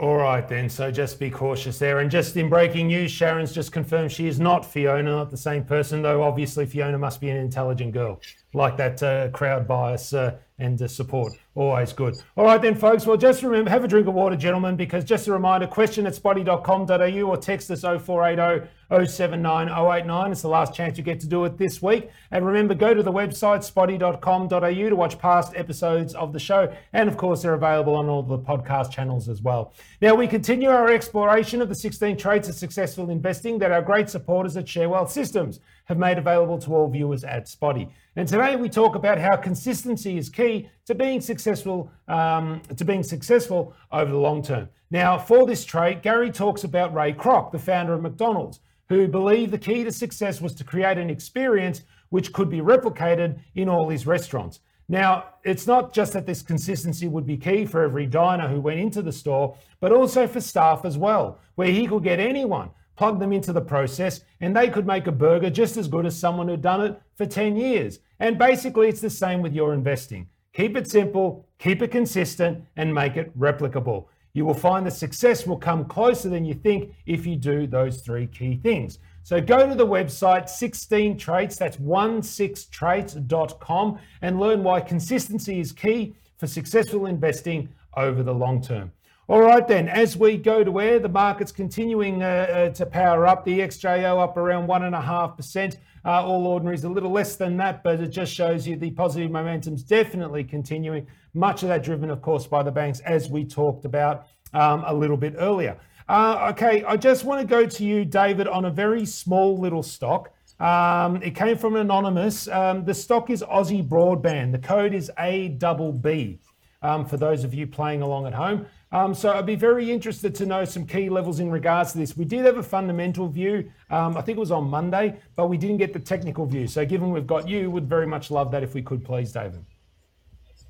[0.00, 0.68] All right, then.
[0.68, 1.98] So just be cautious there.
[1.98, 5.64] And just in breaking news, Sharon's just confirmed she is not Fiona, not the same
[5.64, 8.20] person, though obviously Fiona must be an intelligent girl.
[8.54, 11.32] Like that uh, crowd bias uh, and uh, support.
[11.58, 12.14] Always good.
[12.36, 13.04] All right, then, folks.
[13.04, 16.14] Well, just remember have a drink of water, gentlemen, because just a reminder question at
[16.14, 20.30] spotee.com.au or text us 0480 079 089.
[20.30, 22.10] It's the last chance you get to do it this week.
[22.30, 26.72] And remember, go to the website spotee.com.au to watch past episodes of the show.
[26.92, 29.74] And of course, they're available on all the podcast channels as well.
[30.00, 34.08] Now, we continue our exploration of the 16 traits of successful investing that our great
[34.08, 37.90] supporters at Share Wealth Systems have made available to all viewers at Spotee.
[38.14, 43.02] And today we talk about how consistency is key to being successful um, to being
[43.02, 44.70] successful over the long term.
[44.90, 49.52] Now, for this trait, Gary talks about Ray Kroc, the founder of McDonald's who believed
[49.52, 53.90] the key to success was to create an experience which could be replicated in all
[53.90, 54.60] his restaurants.
[54.88, 58.80] Now, it's not just that this consistency would be key for every diner who went
[58.80, 63.20] into the store, but also for staff as well, where he could get anyone, plug
[63.20, 66.48] them into the process, and they could make a burger just as good as someone
[66.48, 67.98] who'd done it for 10 years.
[68.18, 70.28] And basically, it's the same with your investing.
[70.58, 74.06] Keep it simple, keep it consistent, and make it replicable.
[74.32, 78.00] You will find that success will come closer than you think if you do those
[78.00, 78.98] three key things.
[79.22, 86.16] So go to the website 16 traits, that's 16traits.com, and learn why consistency is key
[86.38, 88.90] for successful investing over the long term.
[89.30, 93.26] All right, then, as we go to air, the market's continuing uh, uh, to power
[93.26, 93.44] up.
[93.44, 95.76] The XJO up around 1.5%.
[96.02, 99.30] Uh, all ordinaries a little less than that, but it just shows you the positive
[99.30, 101.06] momentum's definitely continuing.
[101.34, 104.94] Much of that driven, of course, by the banks, as we talked about um, a
[104.94, 105.78] little bit earlier.
[106.08, 109.82] Uh, okay, I just want to go to you, David, on a very small little
[109.82, 110.32] stock.
[110.58, 112.48] Um, it came from anonymous.
[112.48, 114.52] Um, the stock is Aussie Broadband.
[114.52, 116.38] The code is ABB.
[116.80, 118.66] Um, for those of you playing along at home.
[118.90, 122.16] Um, so I'd be very interested to know some key levels in regards to this.
[122.16, 125.58] We did have a fundamental view, um, I think it was on Monday, but we
[125.58, 126.66] didn't get the technical view.
[126.66, 129.64] So given we've got you, would very much love that if we could, please, David.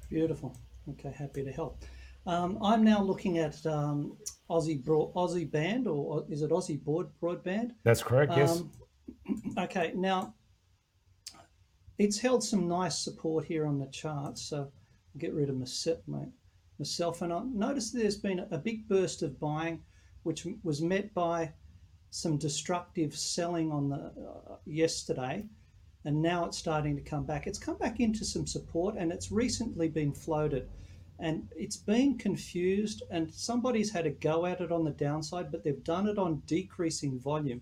[0.09, 0.57] Beautiful.
[0.91, 1.85] Okay, happy to help.
[2.27, 4.17] Um, I'm now looking at um,
[4.51, 7.71] Aussie broad, Aussie band, or is it Aussie broad broadband?
[7.85, 8.33] That's correct.
[8.37, 8.61] Yes.
[8.61, 8.73] Um,
[9.59, 10.35] okay, now
[11.99, 14.43] it's held some nice support here on the charts.
[14.43, 14.73] So I'll
[15.19, 15.67] get rid of my,
[16.07, 16.25] my
[16.79, 17.23] myself.
[17.23, 19.81] And I noticed there's been a big burst of buying,
[20.23, 21.53] which was met by
[22.11, 25.45] some destructive selling on the uh, yesterday,
[26.05, 27.47] and now it's starting to come back.
[27.47, 30.69] It's come back into some support, and it's recently been floated,
[31.19, 33.03] and it's been confused.
[33.11, 36.43] And somebody's had a go at it on the downside, but they've done it on
[36.47, 37.61] decreasing volume,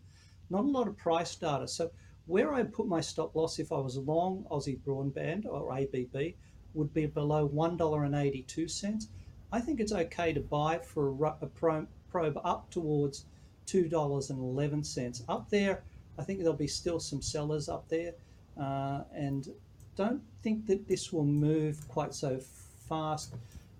[0.50, 1.66] not a lot of price data.
[1.66, 1.90] So
[2.26, 6.34] where I put my stop loss if I was long Aussie broadband or ABB
[6.76, 9.06] would be below $1.82.
[9.52, 13.24] I think it's okay to buy for a, probe up towards
[13.66, 15.22] $2.11.
[15.28, 15.82] Up there,
[16.18, 18.12] I think there'll be still some sellers up there.
[18.60, 19.48] Uh, and
[19.96, 22.40] don't think that this will move quite so
[22.88, 23.34] fast.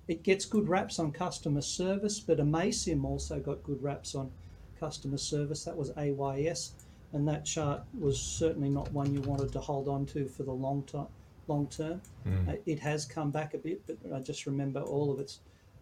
[0.09, 4.31] It gets good raps on customer service, but Amaysim also got good raps on
[4.79, 5.65] customer service.
[5.65, 6.73] That was AYS,
[7.13, 10.53] and that chart was certainly not one you wanted to hold on to for the
[10.53, 11.09] long time
[11.49, 12.01] long term.
[12.27, 12.49] Mm.
[12.49, 15.41] Uh, it has come back a bit, but I just remember all of its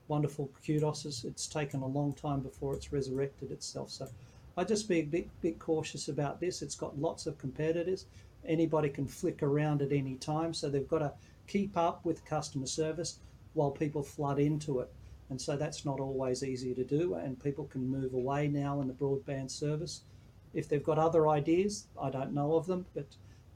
[0.09, 1.25] wonderful kudoses.
[1.25, 3.91] It's taken a long time before it's resurrected itself.
[3.91, 4.09] So
[4.57, 6.63] I just be a bit, bit cautious about this.
[6.63, 8.07] It's got lots of competitors.
[8.47, 11.13] Anybody can flick around at any time, so they've got to
[11.47, 13.19] keep up with customer service
[13.55, 14.93] while people flood into it.
[15.31, 18.89] And so that's not always easy to do, and people can move away now in
[18.89, 20.03] the broadband service.
[20.53, 23.07] If they've got other ideas, I don't know of them, but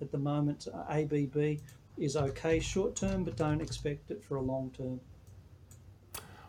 [0.00, 1.60] at the moment, uh, ABB
[1.98, 5.00] is okay short term, but don't expect it for a long term.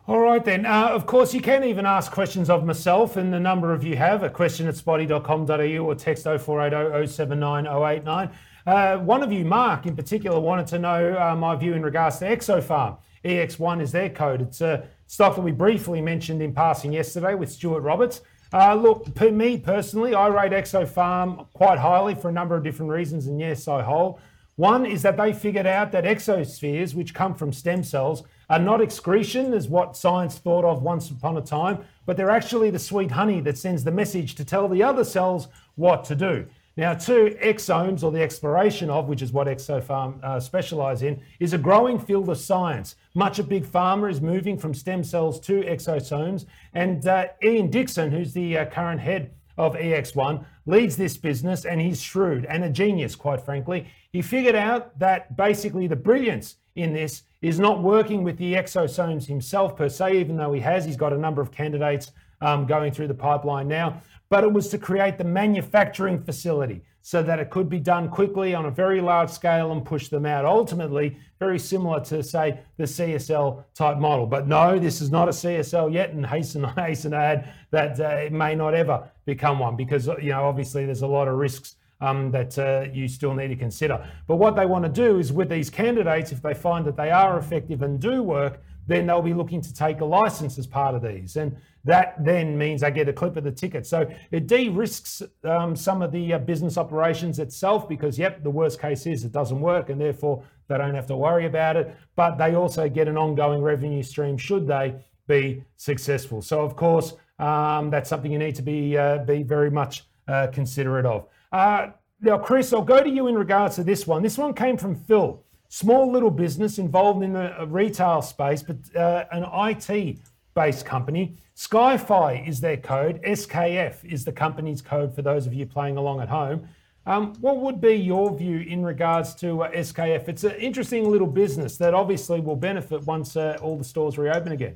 [0.08, 0.66] All right, then.
[0.66, 3.95] Uh, of course, you can even ask questions of myself, and the number of you
[3.95, 8.32] have a question at spotee.com.au or text 0480 079 089.
[8.66, 12.18] Uh, one of you, Mark, in particular, wanted to know uh, my view in regards
[12.20, 12.97] to Exopharm.
[13.24, 14.41] EX1 is their code.
[14.41, 18.22] It's a stock that we briefly mentioned in passing yesterday with Stuart Roberts.
[18.52, 22.91] Uh, look, per me personally, I rate Exopharm quite highly for a number of different
[22.91, 24.20] reasons, and yes, I hold.
[24.60, 28.82] One is that they figured out that exosomes, which come from stem cells, are not
[28.82, 33.12] excretion, as what science thought of once upon a time, but they're actually the sweet
[33.12, 36.45] honey that sends the message to tell the other cells what to do.
[36.76, 41.53] Now, two, exosomes, or the exploration of, which is what Exopharm uh, specialise in, is
[41.53, 42.97] a growing field of science.
[43.16, 48.12] Much of Big Pharma is moving from stem cells to exosomes, and uh, Ian Dixon,
[48.12, 52.70] who's the uh, current head of EX1, leads this business, and he's shrewd and a
[52.70, 53.88] genius, quite frankly.
[54.11, 59.26] He figured out that basically the brilliance in this is not working with the exosomes
[59.26, 60.86] himself per se, even though he has.
[60.86, 62.11] He's got a number of candidates
[62.41, 67.24] um, going through the pipeline now, but it was to create the manufacturing facility so
[67.24, 70.45] that it could be done quickly on a very large scale and push them out.
[70.45, 74.26] Ultimately, very similar to, say, the CSL type model.
[74.26, 78.10] But no, this is not a CSL yet, and hasten, hasten to add that uh,
[78.10, 81.76] it may not ever become one because, you know, obviously there's a lot of risks
[82.02, 84.06] um, that uh, you still need to consider.
[84.28, 87.12] But what they want to do is with these candidates, if they find that they
[87.12, 90.96] are effective and do work, then they'll be looking to take a license as part
[90.96, 91.36] of these.
[91.36, 93.86] And that then means they get a clip of the ticket.
[93.86, 98.50] So it de risks um, some of the uh, business operations itself because, yep, the
[98.50, 101.96] worst case is it doesn't work and therefore they don't have to worry about it.
[102.16, 104.96] But they also get an ongoing revenue stream should they
[105.28, 106.42] be successful.
[106.42, 110.48] So, of course, um, that's something you need to be, uh, be very much uh,
[110.48, 111.28] considerate of.
[111.52, 114.24] Uh, now, Chris, I'll go to you in regards to this one.
[114.24, 115.44] This one came from Phil.
[115.70, 120.17] Small little business involved in the uh, retail space, but uh, an IT
[120.55, 121.38] based company.
[121.55, 123.22] Skyfii is their code.
[123.22, 126.67] SKF is the company's code for those of you playing along at home.
[127.05, 130.28] Um, what would be your view in regards to uh, SKF?
[130.28, 134.51] It's an interesting little business that obviously will benefit once uh, all the stores reopen
[134.53, 134.76] again.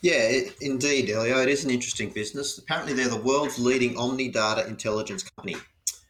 [0.00, 1.42] Yeah, it, indeed, Elio.
[1.42, 2.56] It is an interesting business.
[2.56, 5.60] Apparently, they're the world's leading omni data intelligence company.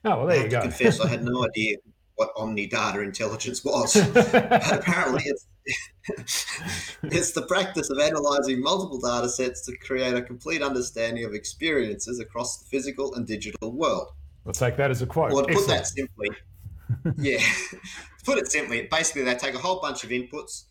[0.04, 0.62] Oh well, there I you go.
[0.62, 1.76] confess, I had no idea
[2.16, 3.94] what Omni Data Intelligence was.
[4.12, 5.46] but apparently, it's
[7.04, 12.18] it's the practice of analyzing multiple data sets to create a complete understanding of experiences
[12.18, 14.08] across the physical and digital world.
[14.44, 15.32] We'll take that as a quote.
[15.32, 16.30] Well, to put that simply,
[17.18, 20.64] yeah, to put it simply, basically they take a whole bunch of inputs,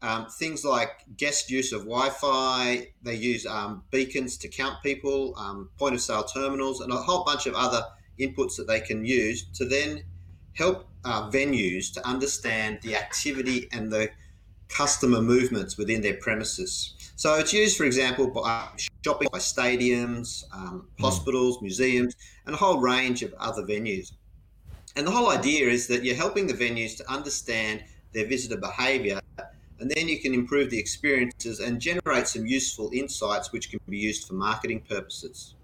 [0.00, 2.86] um, things like guest use of Wi-Fi.
[3.02, 7.24] They use um, beacons to count people, um, point of sale terminals, and a whole
[7.24, 7.82] bunch of other
[8.18, 10.02] inputs that they can use to then
[10.54, 14.10] help uh, venues to understand the activity and the
[14.68, 16.94] customer movements within their premises.
[17.16, 18.68] So it's used, for example, by
[19.04, 21.02] shopping by stadiums, um, hmm.
[21.02, 21.62] hospitals, mm.
[21.62, 24.12] museums, and a whole range of other venues.
[24.96, 29.20] And the whole idea is that you're helping the venues to understand their visitor behaviour,
[29.78, 33.98] and then you can improve the experiences and generate some useful insights which can be
[33.98, 35.54] used for marketing purposes.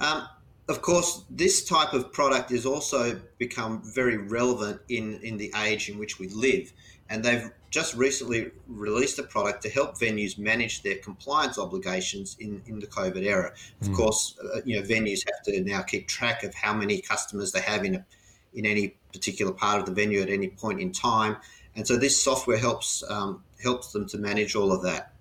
[0.00, 0.26] Um,
[0.68, 5.88] of course, this type of product has also become very relevant in, in the age
[5.88, 6.72] in which we live.
[7.10, 12.62] And they've just recently released a product to help venues manage their compliance obligations in,
[12.66, 13.52] in the COVID era.
[13.80, 13.96] Of mm.
[13.96, 17.62] course, uh, you know venues have to now keep track of how many customers they
[17.62, 18.06] have in a,
[18.54, 21.38] in any particular part of the venue at any point in time,
[21.74, 25.14] and so this software helps um, helps them to manage all of that.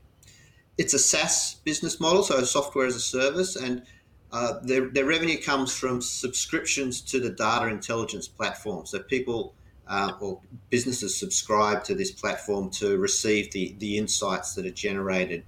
[0.78, 3.84] It's a SaaS business model, so software as a service, and
[4.32, 8.86] uh, their, their revenue comes from subscriptions to the data intelligence platform.
[8.86, 9.54] So people
[9.88, 15.44] uh, or businesses subscribe to this platform to receive the, the insights that are generated.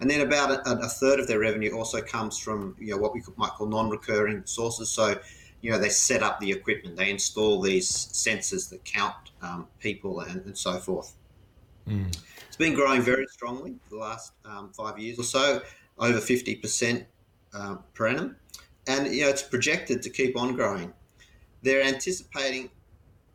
[0.00, 3.14] And then about a, a third of their revenue also comes from you know what
[3.14, 4.90] we might call non-recurring sources.
[4.90, 5.18] So
[5.62, 10.20] you know they set up the equipment, they install these sensors that count um, people
[10.20, 11.14] and, and, so forth.
[11.88, 12.14] Mm.
[12.46, 15.62] It's been growing very strongly for the last um, five years or so,
[15.98, 17.06] over 50%
[17.54, 18.36] uh, per annum.
[18.86, 20.92] And you know it's projected to keep on growing.
[21.62, 22.70] They're anticipating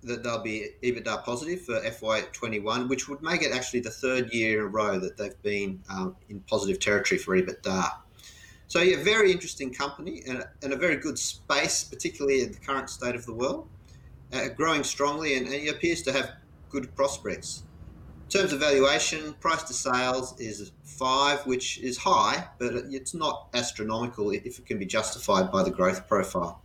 [0.05, 4.59] that they'll be EBITDA positive for FY21, which would make it actually the third year
[4.59, 7.91] in a row that they've been um, in positive territory for EBITDA.
[8.68, 12.89] So, yeah, very interesting company and, and, a very good space, particularly in the current
[12.89, 13.68] state of the world,
[14.34, 16.32] uh, growing strongly and, and it appears to have
[16.70, 17.63] good prospects.
[18.26, 23.49] In terms of valuation, price to sales is five, which is high, but it's not
[23.53, 26.61] astronomical if it can be justified by the growth profile.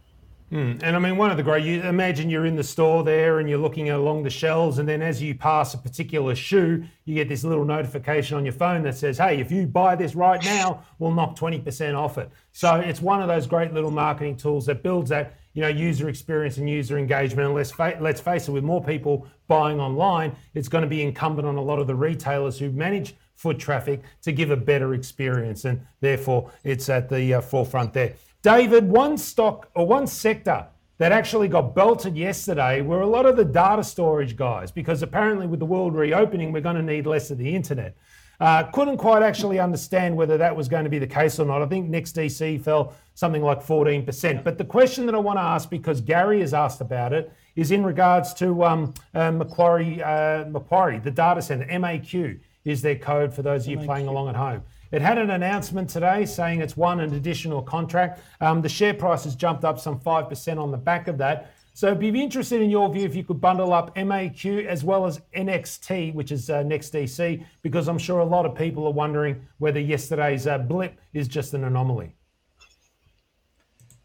[0.50, 0.82] Mm.
[0.82, 3.48] And I mean, one of the great, you imagine you're in the store there and
[3.48, 7.28] you're looking along the shelves, and then as you pass a particular shoe, you get
[7.28, 10.82] this little notification on your phone that says, hey, if you buy this right now,
[10.98, 12.30] we'll knock 20% off it.
[12.52, 16.08] So it's one of those great little marketing tools that builds that you know user
[16.08, 20.34] experience and user engagement and let's, fa- let's face it with more people buying online
[20.54, 24.02] it's going to be incumbent on a lot of the retailers who manage foot traffic
[24.22, 29.18] to give a better experience and therefore it's at the uh, forefront there David, one
[29.18, 33.84] stock or one sector that actually got belted yesterday were a lot of the data
[33.84, 37.54] storage guys, because apparently with the world reopening, we're going to need less of the
[37.54, 37.94] internet.
[38.38, 41.60] Uh, couldn't quite actually understand whether that was going to be the case or not.
[41.60, 44.42] I think NextDC fell something like 14%.
[44.42, 47.70] But the question that I want to ask, because Gary has asked about it, is
[47.70, 53.32] in regards to um, uh, Macquarie, uh, Macquarie, the data center, MAQ is their code
[53.32, 53.86] for those of you MAQ.
[53.86, 54.62] playing along at home.
[54.92, 58.20] It had an announcement today saying it's won an additional contract.
[58.40, 61.54] Um, the share price has jumped up some 5% on the back of that.
[61.74, 65.20] So be interested in your view if you could bundle up MAQ as well as
[65.34, 69.78] NXT, which is uh, NextDC, because I'm sure a lot of people are wondering whether
[69.78, 72.16] yesterday's uh, blip is just an anomaly.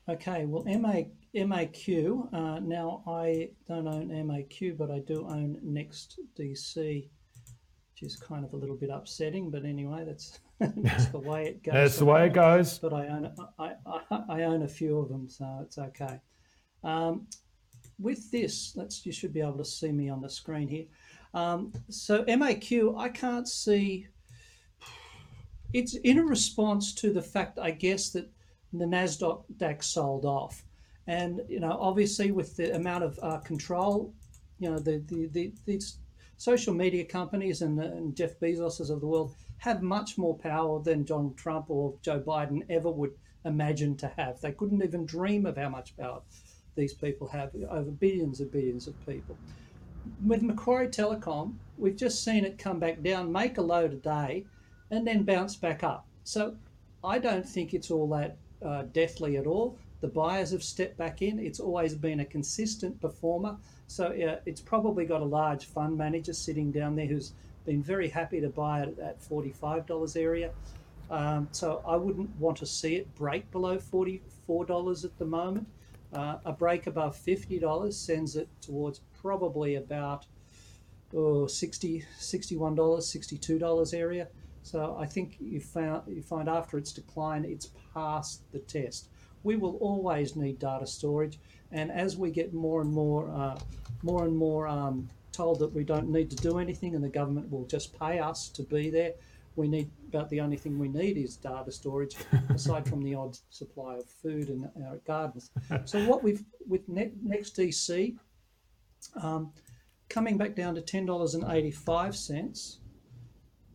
[0.08, 1.02] Okay, well, MA,
[1.36, 7.10] MAQ, uh, now I don't own MAQ, but I do own NextDC,
[7.94, 11.64] which is kind of a little bit upsetting, but anyway, that's that's the way it
[11.64, 11.74] goes.
[11.74, 12.80] That's the way it goes.
[12.80, 16.22] But I own I, I, I own a few of them, so it's okay.
[16.84, 17.28] Um,
[18.00, 20.86] with this, let's you should be able to see me on the screen here.
[21.34, 24.08] Um, so MAQ, I can't see.
[25.74, 28.32] It's in a response to the fact, I guess, that
[28.72, 30.64] the Nasdaq DAX sold off,
[31.08, 34.14] and you know, obviously with the amount of uh, control,
[34.60, 35.98] you know, the the, the these
[36.38, 41.04] social media companies and, and Jeff Bezos's of the world have much more power than
[41.04, 43.14] Donald Trump or Joe Biden ever would
[43.46, 44.42] imagine to have.
[44.42, 46.22] They couldn't even dream of how much power
[46.76, 49.38] these people have over billions and billions of people.
[50.26, 54.46] With Macquarie Telecom, we've just seen it come back down, make a low today,
[54.92, 56.06] and then bounce back up.
[56.24, 56.56] So
[57.04, 59.78] I don't think it's all that uh, deathly at all.
[60.02, 61.40] The buyers have stepped back in.
[61.40, 63.58] It's always been a consistent performer.
[63.88, 67.34] So uh, it's probably got a large fund manager sitting down there who's
[67.66, 70.52] been very happy to buy it at that $45 area.
[71.10, 75.68] Um, so I wouldn't want to see it break below $44 at the moment.
[76.14, 80.26] Uh, a break above $50 sends it towards probably about
[81.14, 84.28] oh, 60 $61, $62 area.
[84.64, 89.10] So I think you, found, you find after its decline, it's past the test.
[89.46, 91.40] We will always need data storage,
[91.72, 93.60] and as we get more and more, uh,
[94.02, 97.52] more and more um, told that we don't need to do anything, and the government
[97.52, 99.14] will just pay us to be there,
[99.56, 102.16] we need about the only thing we need is data storage,
[102.50, 105.52] aside from the odd supply of food in our gardens.
[105.86, 108.16] So what we've with NextDC
[109.22, 109.52] um,
[110.10, 112.80] coming back down to ten dollars and eighty five cents.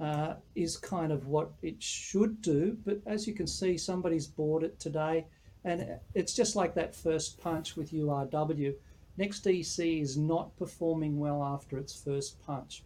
[0.01, 4.65] Uh, is kind of what it should do, but as you can see, somebody's bought
[4.65, 5.27] it today,
[5.65, 8.75] and it's just like that first punch with URW.
[9.19, 12.83] NextDC is not performing well after its first punch.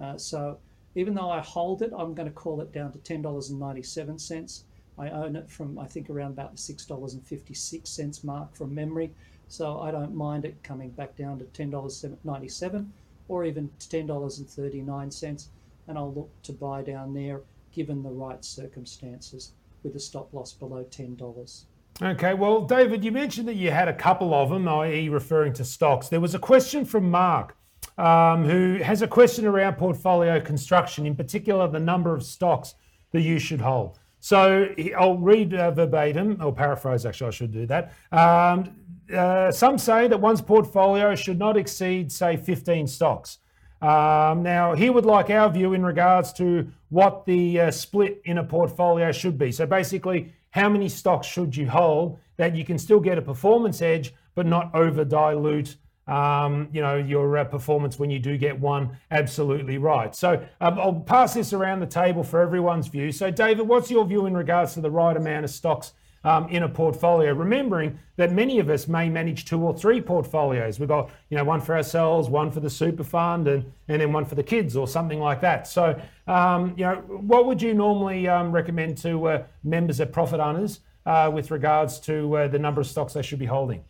[0.00, 0.58] Uh, so
[0.94, 4.62] even though I hold it, I'm going to call it down to $10.97.
[4.98, 9.14] I own it from, I think, around about the $6.56 mark from memory.
[9.48, 12.86] So I don't mind it coming back down to $10.97
[13.28, 15.48] or even $10.39.
[15.88, 17.40] And I'll look to buy down there
[17.72, 19.52] given the right circumstances
[19.82, 21.64] with a stop loss below $10.
[22.02, 25.64] Okay, well, David, you mentioned that you had a couple of them, i.e., referring to
[25.64, 26.08] stocks.
[26.08, 27.56] There was a question from Mark
[27.98, 32.74] um, who has a question around portfolio construction, in particular, the number of stocks
[33.12, 33.98] that you should hold.
[34.20, 37.92] So I'll read uh, verbatim, or paraphrase, actually, I should do that.
[38.12, 38.76] Um,
[39.14, 43.38] uh, some say that one's portfolio should not exceed, say, 15 stocks.
[43.82, 48.38] Um, now, he would like our view in regards to what the uh, split in
[48.38, 49.52] a portfolio should be.
[49.52, 53.82] So basically, how many stocks should you hold that you can still get a performance
[53.82, 55.76] edge, but not over dilute
[56.10, 60.14] um, you know, your uh, performance when you do get one absolutely right.
[60.14, 63.12] So um, I'll pass this around the table for everyone's view.
[63.12, 65.92] So, David, what's your view in regards to the right amount of stocks
[66.24, 67.32] um, in a portfolio?
[67.32, 70.78] Remembering that many of us may manage two or three portfolios.
[70.78, 74.12] We've got, you know, one for ourselves, one for the super fund, and, and then
[74.12, 75.66] one for the kids or something like that.
[75.66, 80.40] So, um, you know, what would you normally um, recommend to uh, members of profit
[80.40, 83.84] owners uh, with regards to uh, the number of stocks they should be holding?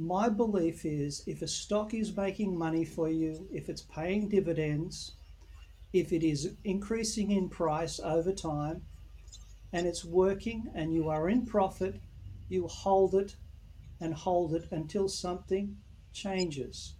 [0.00, 5.12] my belief is if a stock is making money for you, if it's paying dividends,
[5.92, 8.80] if it is increasing in price over time,
[9.72, 12.00] and it's working and you are in profit,
[12.48, 13.36] you hold it
[14.00, 15.76] and hold it until something
[16.12, 16.94] changes.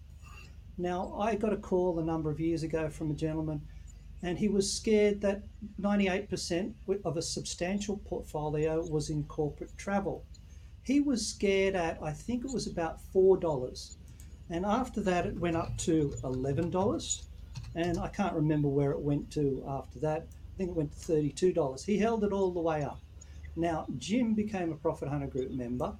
[0.78, 3.62] Now, I got a call a number of years ago from a gentleman,
[4.22, 5.42] and he was scared that
[5.80, 10.24] 98% of a substantial portfolio was in corporate travel
[10.82, 13.96] he was scared at, I think it was about $4.
[14.50, 17.22] And after that, it went up to $11.
[17.74, 20.26] And I can't remember where it went to after that.
[20.60, 21.86] Think it went to $32.
[21.86, 23.00] He held it all the way up.
[23.56, 25.96] Now, Jim became a Profit Hunter Group member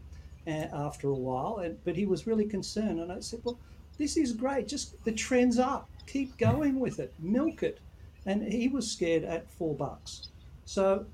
[0.46, 3.00] uh, after a while, and, but he was really concerned.
[3.00, 3.58] And I said, Well,
[3.96, 4.68] this is great.
[4.68, 5.88] Just the trend's up.
[6.06, 7.14] Keep going with it.
[7.20, 7.80] Milk it.
[8.26, 10.28] And he was scared at four bucks.
[10.66, 11.06] So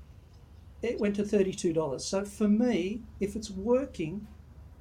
[0.81, 2.01] it went to $32.
[2.01, 4.27] So for me, if it's working,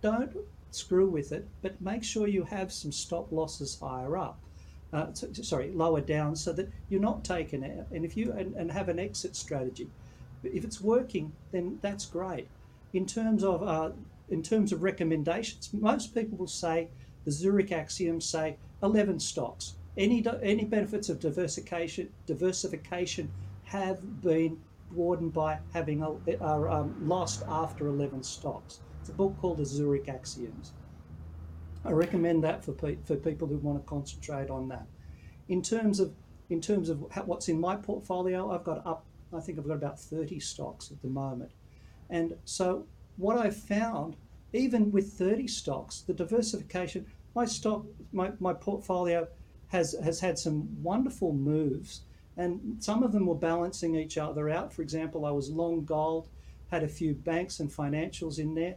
[0.03, 0.37] don't
[0.73, 4.41] screw with it, but make sure you have some stop losses higher up.
[4.93, 7.87] Uh, sorry, lower down, so that you're not taking it.
[7.93, 9.91] And if you and, and have an exit strategy,
[10.45, 12.49] if it's working, then that's great.
[12.93, 13.91] In terms of uh,
[14.29, 16.89] in terms of recommendations, most people will say
[17.25, 19.75] the Zurich axiom say 11 stocks.
[19.97, 23.31] Any any benefits of diversification diversification
[23.65, 24.59] have been
[24.93, 28.81] broadened by having a, are um, lost after 11 stocks.
[29.01, 30.73] It's a book called The Zurich Axioms.
[31.87, 34.87] I recommend that for, pe- for people who want to concentrate on that.
[35.49, 36.13] In terms of
[36.49, 39.05] in terms of what's in my portfolio, I've got up.
[39.33, 41.51] I think I've got about 30 stocks at the moment,
[42.09, 44.17] and so what I've found,
[44.53, 49.27] even with 30 stocks, the diversification, my stock, my, my portfolio
[49.69, 52.03] has has had some wonderful moves
[52.37, 54.73] and some of them were balancing each other out.
[54.73, 56.29] For example, I was long gold,
[56.71, 58.77] had a few banks and financials in there,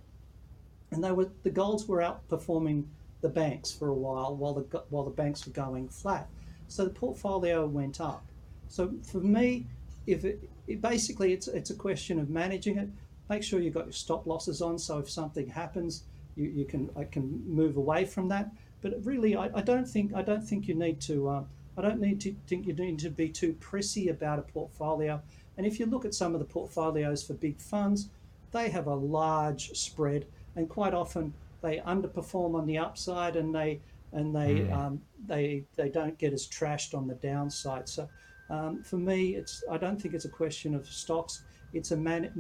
[0.92, 2.86] and they were the golds were outperforming
[3.22, 6.28] the banks for a while while the while the banks were going flat.
[6.68, 8.24] So the portfolio went up.
[8.68, 9.66] So for me,
[10.08, 12.90] if it, it basically it's it's a question of managing it.
[13.30, 16.04] Make sure you've got your stop losses on, so if something happens,
[16.36, 18.52] you, you can I can move away from that.
[18.82, 21.30] But really, I, I don't think I don't think you need to.
[21.30, 21.44] Uh,
[21.78, 25.22] I don't need to think you need to be too prissy about a portfolio.
[25.58, 28.10] And if you look at some of the portfolios for big funds,
[28.52, 33.82] they have a large spread, and quite often they underperform on the upside, and they
[34.14, 34.74] and they mm.
[34.74, 37.88] um, they they don't get as trashed on the downside.
[37.88, 38.08] So
[38.50, 41.44] um, for me, it's I don't think it's a question of stocks.
[41.74, 42.32] It's a, man,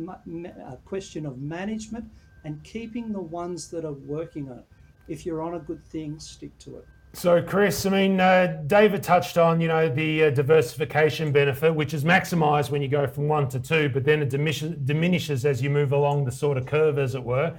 [0.67, 2.05] a question of management
[2.45, 4.65] and keeping the ones that are working on it.
[5.07, 6.85] If you're on a good thing, stick to it.
[7.13, 11.95] So, Chris, I mean, uh, David touched on, you know, the uh, diversification benefit, which
[11.95, 15.61] is maximised when you go from one to two, but then it diminishes, diminishes as
[15.61, 17.55] you move along the sort of curve, as it were.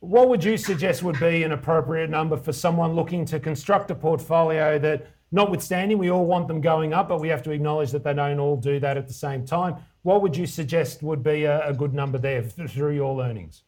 [0.00, 3.94] What would you suggest would be an appropriate number for someone looking to construct a
[3.94, 8.02] portfolio that, notwithstanding, we all want them going up, but we have to acknowledge that
[8.02, 9.76] they don't all do that at the same time?
[10.02, 13.62] What would you suggest would be a, a good number there through your learnings?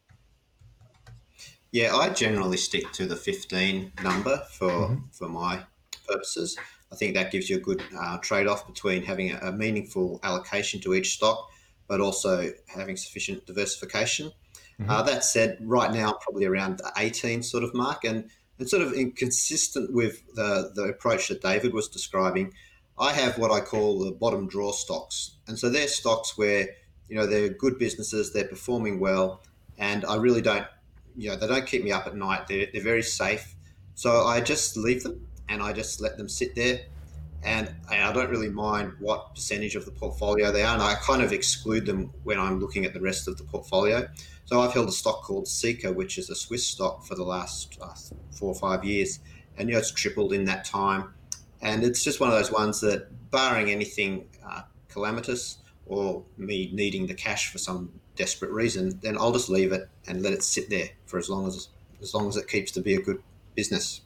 [1.72, 5.05] Yeah, I generally stick to the 15 number for mm-hmm.
[5.11, 5.61] for my
[6.07, 6.57] purposes.
[6.93, 10.20] I think that gives you a good uh, trade off between having a, a, meaningful
[10.22, 11.49] allocation to each stock,
[11.89, 14.30] but also having sufficient diversification.
[14.80, 14.90] Mm-hmm.
[14.90, 18.82] Uh, that said, right now, probably around the 18 sort of mark, and it's sort
[18.82, 22.52] of inconsistent with the, the approach that David was describing.
[22.98, 25.36] I have what I call the bottom draw stocks.
[25.48, 26.68] And so they're stocks where,
[27.08, 29.42] you know, they're good businesses, they're performing well,
[29.78, 30.66] and I really don't
[31.16, 32.46] you know, they don't keep me up at night.
[32.48, 33.54] They're, they're very safe.
[33.94, 36.80] So I just leave them and I just let them sit there.
[37.44, 40.74] And I don't really mind what percentage of the portfolio they are.
[40.74, 44.08] And I kind of exclude them when I'm looking at the rest of the portfolio.
[44.45, 47.78] So I've held a stock called Sika, which is a Swiss stock for the last
[47.80, 47.95] uh,
[48.32, 49.20] four or five years.
[49.57, 51.14] And, you know, it's tripled in that time.
[51.61, 57.07] And it's just one of those ones that, barring anything uh, calamitous or me needing
[57.07, 60.68] the cash for some desperate reason, then I'll just leave it and let it sit
[60.68, 61.68] there for as long as
[62.03, 63.22] as long as it keeps to be a good
[63.55, 64.03] business.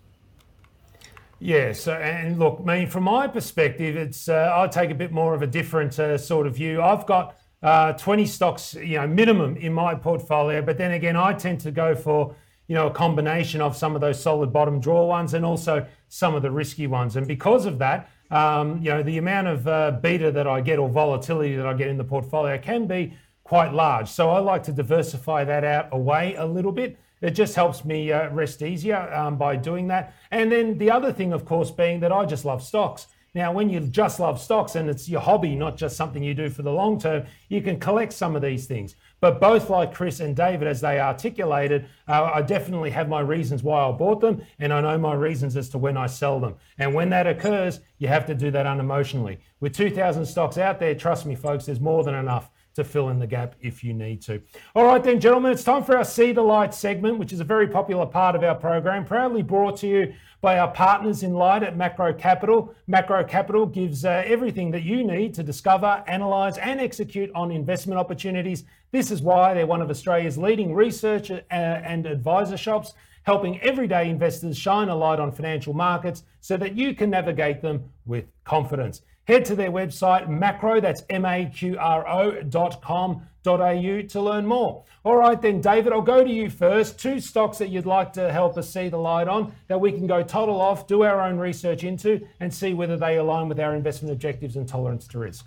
[1.38, 1.72] Yeah.
[1.72, 5.34] So, and look, I mean, from my perspective, it's uh, I take a bit more
[5.34, 6.82] of a different uh, sort of view.
[6.82, 11.32] I've got uh, 20 stocks, you know, minimum in my portfolio, but then again, I
[11.32, 12.34] tend to go for
[12.68, 16.34] you know a combination of some of those solid bottom draw ones and also some
[16.34, 17.16] of the risky ones.
[17.16, 20.78] And because of that, um, you know, the amount of uh, beta that I get
[20.78, 24.08] or volatility that I get in the portfolio can be quite large.
[24.08, 26.98] So I like to diversify that out away a little bit.
[27.20, 30.14] It just helps me uh, rest easier um, by doing that.
[30.30, 33.06] And then the other thing, of course, being that I just love stocks.
[33.36, 36.48] Now, when you just love stocks and it's your hobby, not just something you do
[36.48, 38.96] for the long term, you can collect some of these things.
[39.20, 43.62] But both like Chris and David, as they articulated, uh, I definitely have my reasons
[43.62, 46.54] why I bought them, and I know my reasons as to when I sell them.
[46.78, 49.36] And when that occurs, you have to do that unemotionally.
[49.60, 53.18] With 2,000 stocks out there, trust me, folks, there's more than enough to fill in
[53.18, 54.40] the gap if you need to.
[54.74, 57.44] All right, then, gentlemen, it's time for our See the Light segment, which is a
[57.44, 61.62] very popular part of our program, proudly brought to you by our partners in Light
[61.62, 62.74] at Maqro Capital.
[62.88, 67.98] Maqro Capital gives uh, everything that you need to discover, analyse, and execute on investment
[67.98, 68.64] opportunities.
[68.92, 74.08] This is why they're one of Australia's leading research uh, and advisor shops helping everyday
[74.08, 79.02] investors shine a light on financial markets so that you can navigate them with confidence.
[79.26, 84.84] Head to their website, maqro, that's M-A-Q-R-O dot com dot au to learn more.
[85.04, 86.98] All right, then, David, I'll go to you first.
[86.98, 90.06] Two stocks that you'd like to help us see the light on that we can
[90.06, 93.74] go total off, do our own research into, and see whether they align with our
[93.74, 95.44] investment objectives and tolerance to risk.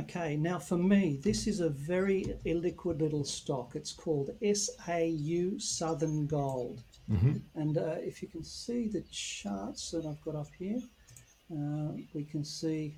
[0.00, 3.72] Okay, now for me, this is a very illiquid little stock.
[3.74, 6.82] It's called SAU Southern Gold.
[7.10, 7.36] Mm-hmm.
[7.56, 10.80] And uh, if you can see the charts that I've got up here,
[11.52, 12.96] uh, we can see,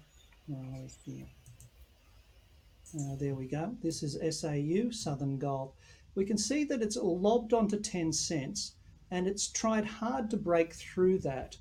[0.52, 1.26] oh, here.
[2.96, 3.74] Uh, there we go.
[3.82, 5.72] This is SAU, Southern Gold.
[6.14, 8.74] We can see that it's lobbed onto 10 cents
[9.10, 11.56] and it's tried hard to break through that.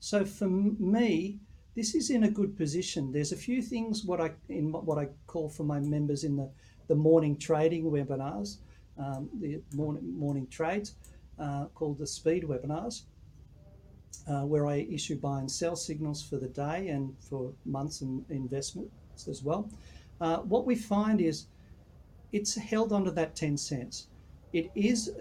[0.00, 1.38] So for me,
[1.74, 3.12] this is in a good position.
[3.12, 6.50] There's a few things what I in what I call for my members in the,
[6.88, 8.56] the morning trading webinars,
[8.98, 10.94] um, the morning morning trades,
[11.38, 13.02] uh, called the speed webinars
[14.28, 18.24] uh, where I issue buy and sell signals for the day and for months and
[18.30, 19.70] investments as well.
[20.20, 21.46] Uh, what we find is
[22.32, 24.08] it's held onto that 10 cents.
[24.52, 25.12] It is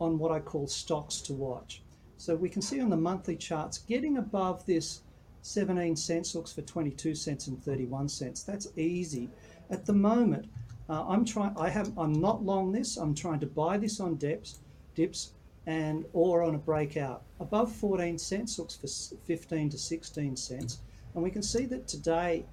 [0.00, 1.82] on what I call stocks to watch.
[2.16, 5.02] So we can see on the monthly charts getting above this
[5.42, 8.42] 17 cents looks for 22 cents and 31 cents.
[8.42, 9.30] That's easy.
[9.70, 10.46] At the moment,
[10.88, 11.56] uh, I'm trying.
[11.56, 11.96] I have.
[11.96, 12.96] I'm not long this.
[12.96, 14.58] I'm trying to buy this on dips,
[14.94, 15.32] dips,
[15.66, 17.22] and or on a breakout.
[17.38, 20.78] Above 14 cents looks for 15 to 16 cents.
[21.14, 22.44] And we can see that today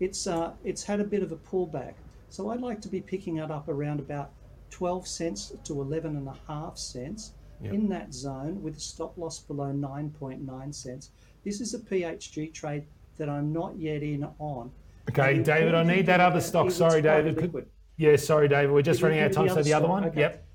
[0.00, 1.94] it's, uh, it's had a bit of a pullback.
[2.28, 4.30] So I'd like to be picking it up around about
[4.70, 7.72] 12 cents to 11 and a half cents yep.
[7.72, 11.10] in that zone with a stop loss below 9.9 cents.
[11.44, 12.84] This is a PHG trade
[13.16, 14.70] that I'm not yet in on.
[15.08, 16.70] Okay, David, I need that other stock.
[16.70, 17.36] Sorry, David.
[17.36, 18.72] Could, yeah, sorry, David.
[18.72, 19.48] We're just running out of time.
[19.48, 20.04] So the other one?
[20.06, 20.20] Okay.
[20.20, 20.46] Yep.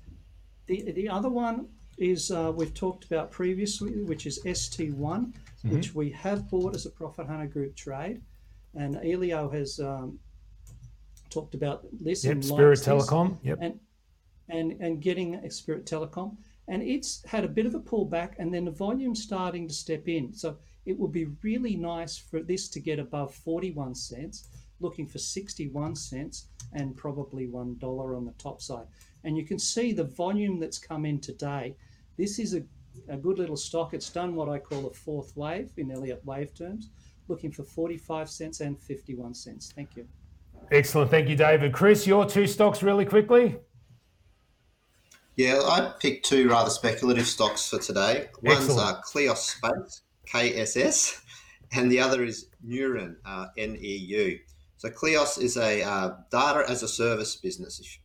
[0.66, 1.68] The, the other one
[2.02, 5.70] is uh, we've talked about previously, which is ST1, mm-hmm.
[5.70, 8.20] which we have bought as a Profit Hunter Group trade.
[8.74, 10.18] And Elio has um,
[11.30, 12.24] talked about this.
[12.24, 13.38] Yep, Spirit Telecom.
[13.42, 13.58] Yep.
[13.60, 13.80] And
[14.48, 16.36] and, and getting a Spirit Telecom.
[16.68, 20.08] And it's had a bit of a pullback, and then the volume starting to step
[20.08, 20.32] in.
[20.32, 24.48] So it would be really nice for this to get above 41 cents,
[24.80, 27.82] looking for 61 cents and probably $1
[28.16, 28.86] on the top side.
[29.24, 31.74] And you can see the volume that's come in today.
[32.16, 32.62] This is a,
[33.08, 33.94] a good little stock.
[33.94, 36.90] It's done what I call a fourth wave in Elliott wave terms,
[37.28, 39.72] looking for 45 cents and 51 cents.
[39.74, 40.06] Thank you.
[40.70, 41.10] Excellent.
[41.10, 41.72] Thank you, David.
[41.72, 43.58] Chris, your two stocks really quickly.
[45.36, 48.28] Yeah, I picked two rather speculative stocks for today.
[48.42, 50.02] One's uh, Kleos Space,
[50.32, 51.22] KSS,
[51.72, 54.38] and the other is Neuren, uh, NEU.
[54.76, 57.98] So Kleos is a uh, data as a service business.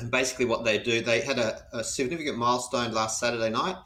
[0.00, 3.76] And basically, what they do, they had a, a, significant milestone last Saturday night.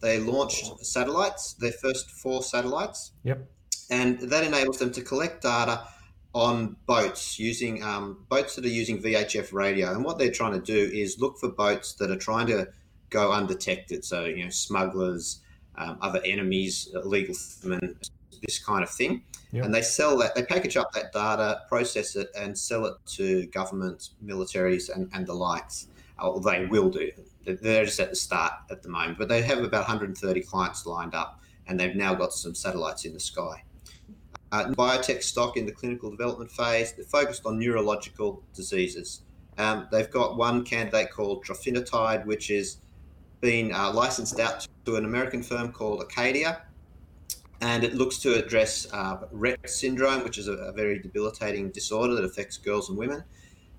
[0.00, 3.12] They launched satellites, their first four satellites.
[3.24, 3.48] Yep.
[3.90, 5.88] And that enables them to collect data
[6.34, 9.92] on boats using um, boats that are using VHF radio.
[9.92, 12.68] And what they're trying to do is look for boats that are trying to
[13.10, 14.04] go undetected.
[14.04, 15.40] So, you know, smugglers,
[15.76, 17.34] um, other enemies, illegal
[18.40, 19.22] this kind of thing.
[19.52, 19.64] Yep.
[19.66, 23.46] And they sell that, they package up that data, process it, and sell it to
[23.46, 25.88] governments, militaries, and, and the likes.
[26.18, 27.10] Or they will do.
[27.44, 31.14] They're just at the start at the moment, but they have about 130 clients lined
[31.14, 33.64] up, and they've now got some satellites in the sky.
[34.52, 36.92] Uh, biotech stock in the clinical development phase.
[36.92, 39.22] They're focused on neurological diseases.
[39.58, 42.78] Um, they've got one candidate called trofinetide, which is
[43.40, 46.62] been uh, licensed out to an American firm called Acadia,
[47.62, 52.16] and it looks to address uh, Rett syndrome, which is a, a, very debilitating disorder
[52.16, 53.22] that affects girls and women.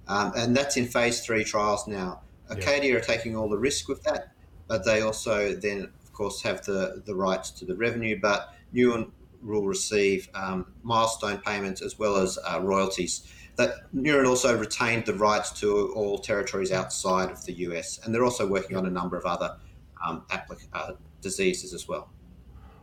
[0.08, 2.22] Um, and that's in phase three trials now.
[2.50, 2.98] Acadia yeah.
[2.98, 4.32] are taking all the risk with that,
[4.68, 8.18] but they also then, of course, have the, the rights to the revenue.
[8.22, 9.12] But Neuren
[9.42, 13.30] will receive um, milestone payments as well as uh, royalties.
[13.58, 18.24] That Neuren also retained the rights to all territories outside of the US, and they're
[18.24, 19.58] also working on a number of other
[20.06, 22.10] um, applic- uh, diseases as well.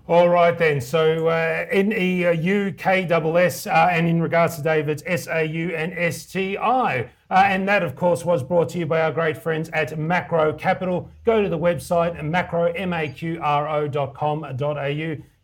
[0.09, 0.81] All right then.
[0.81, 7.09] So uh, NEU, KSS, uh, and in regards to David's SAU and ST1.
[7.31, 10.59] Uh, and that, of course, was brought to you by our great friends at Maqro
[10.59, 11.09] Capital.
[11.25, 13.97] Go to the website maqro, maqro.com.au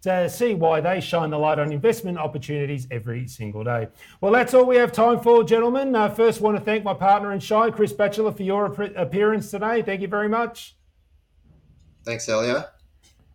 [0.07, 3.89] to see why they shine the light on investment opportunities every single day.
[4.21, 5.95] Well, that's all we have time for, gentlemen.
[5.97, 9.83] Uh, first, want to thank my partner in Shine, Chris Batchelor, for your appearance today.
[9.83, 10.77] Thank you very much.
[12.05, 12.67] Thanks, Elliot.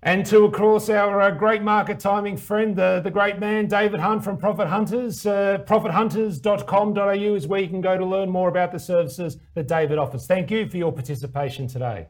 [0.03, 3.99] And to, of course, our uh, great market timing friend, the, the great man, David
[3.99, 5.27] Hunt from Profit Hunters.
[5.27, 9.99] Uh, profithunters.com.au is where you can go to learn more about the services that David
[9.99, 10.25] offers.
[10.25, 12.07] Thank you for your participation today.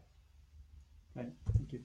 [1.13, 1.33] Thank
[1.73, 1.81] you.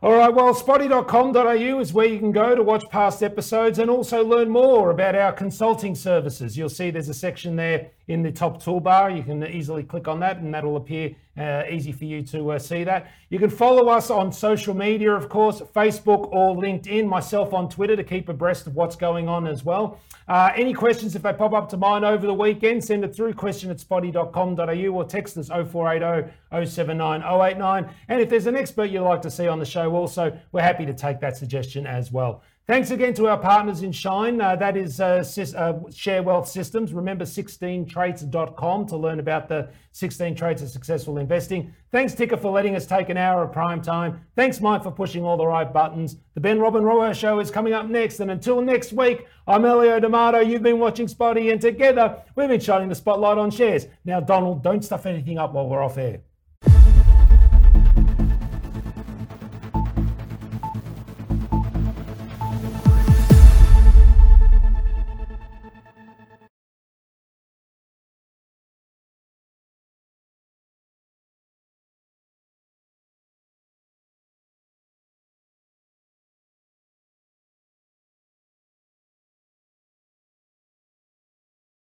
[0.00, 4.22] All right, well, spotee.com.au is where you can go to watch past episodes and also
[4.24, 6.56] learn more about our consulting services.
[6.56, 9.16] You'll see there's a section there in the top toolbar.
[9.16, 12.58] You can easily click on that and that'll appear uh, easy for you to uh,
[12.58, 13.10] see that.
[13.28, 17.96] You can follow us on social media, of course, Facebook or LinkedIn, myself on Twitter
[17.96, 19.98] to keep abreast of what's going on as well.
[20.28, 23.34] Uh, any questions, if they pop up to mine over the weekend, send it through
[23.34, 26.30] question at spotee.com.au or text us 0480
[26.66, 27.90] 079 089.
[28.08, 30.86] And if there's an expert you'd like to see on the show, also, we're happy
[30.86, 32.42] to take that suggestion as well.
[32.66, 34.40] Thanks again to our partners in Shine.
[34.40, 35.22] Uh, that is uh,
[35.54, 36.94] uh, Share Wealth Systems.
[36.94, 41.74] Remember 16traits.com to learn about the 16 traits of successful investing.
[41.92, 44.22] Thanks, Ticker, for letting us take an hour of prime time.
[44.34, 46.16] Thanks, Mike, for pushing all the right buttons.
[46.32, 48.20] The Ben Robin Rowe Show is coming up next.
[48.20, 50.40] And until next week, I'm Elio D'Amato.
[50.40, 53.88] You've been watching Spotee, and together we've been shining the spotlight on shares.
[54.06, 56.20] Now, Donald, don't stuff anything up while we're off air.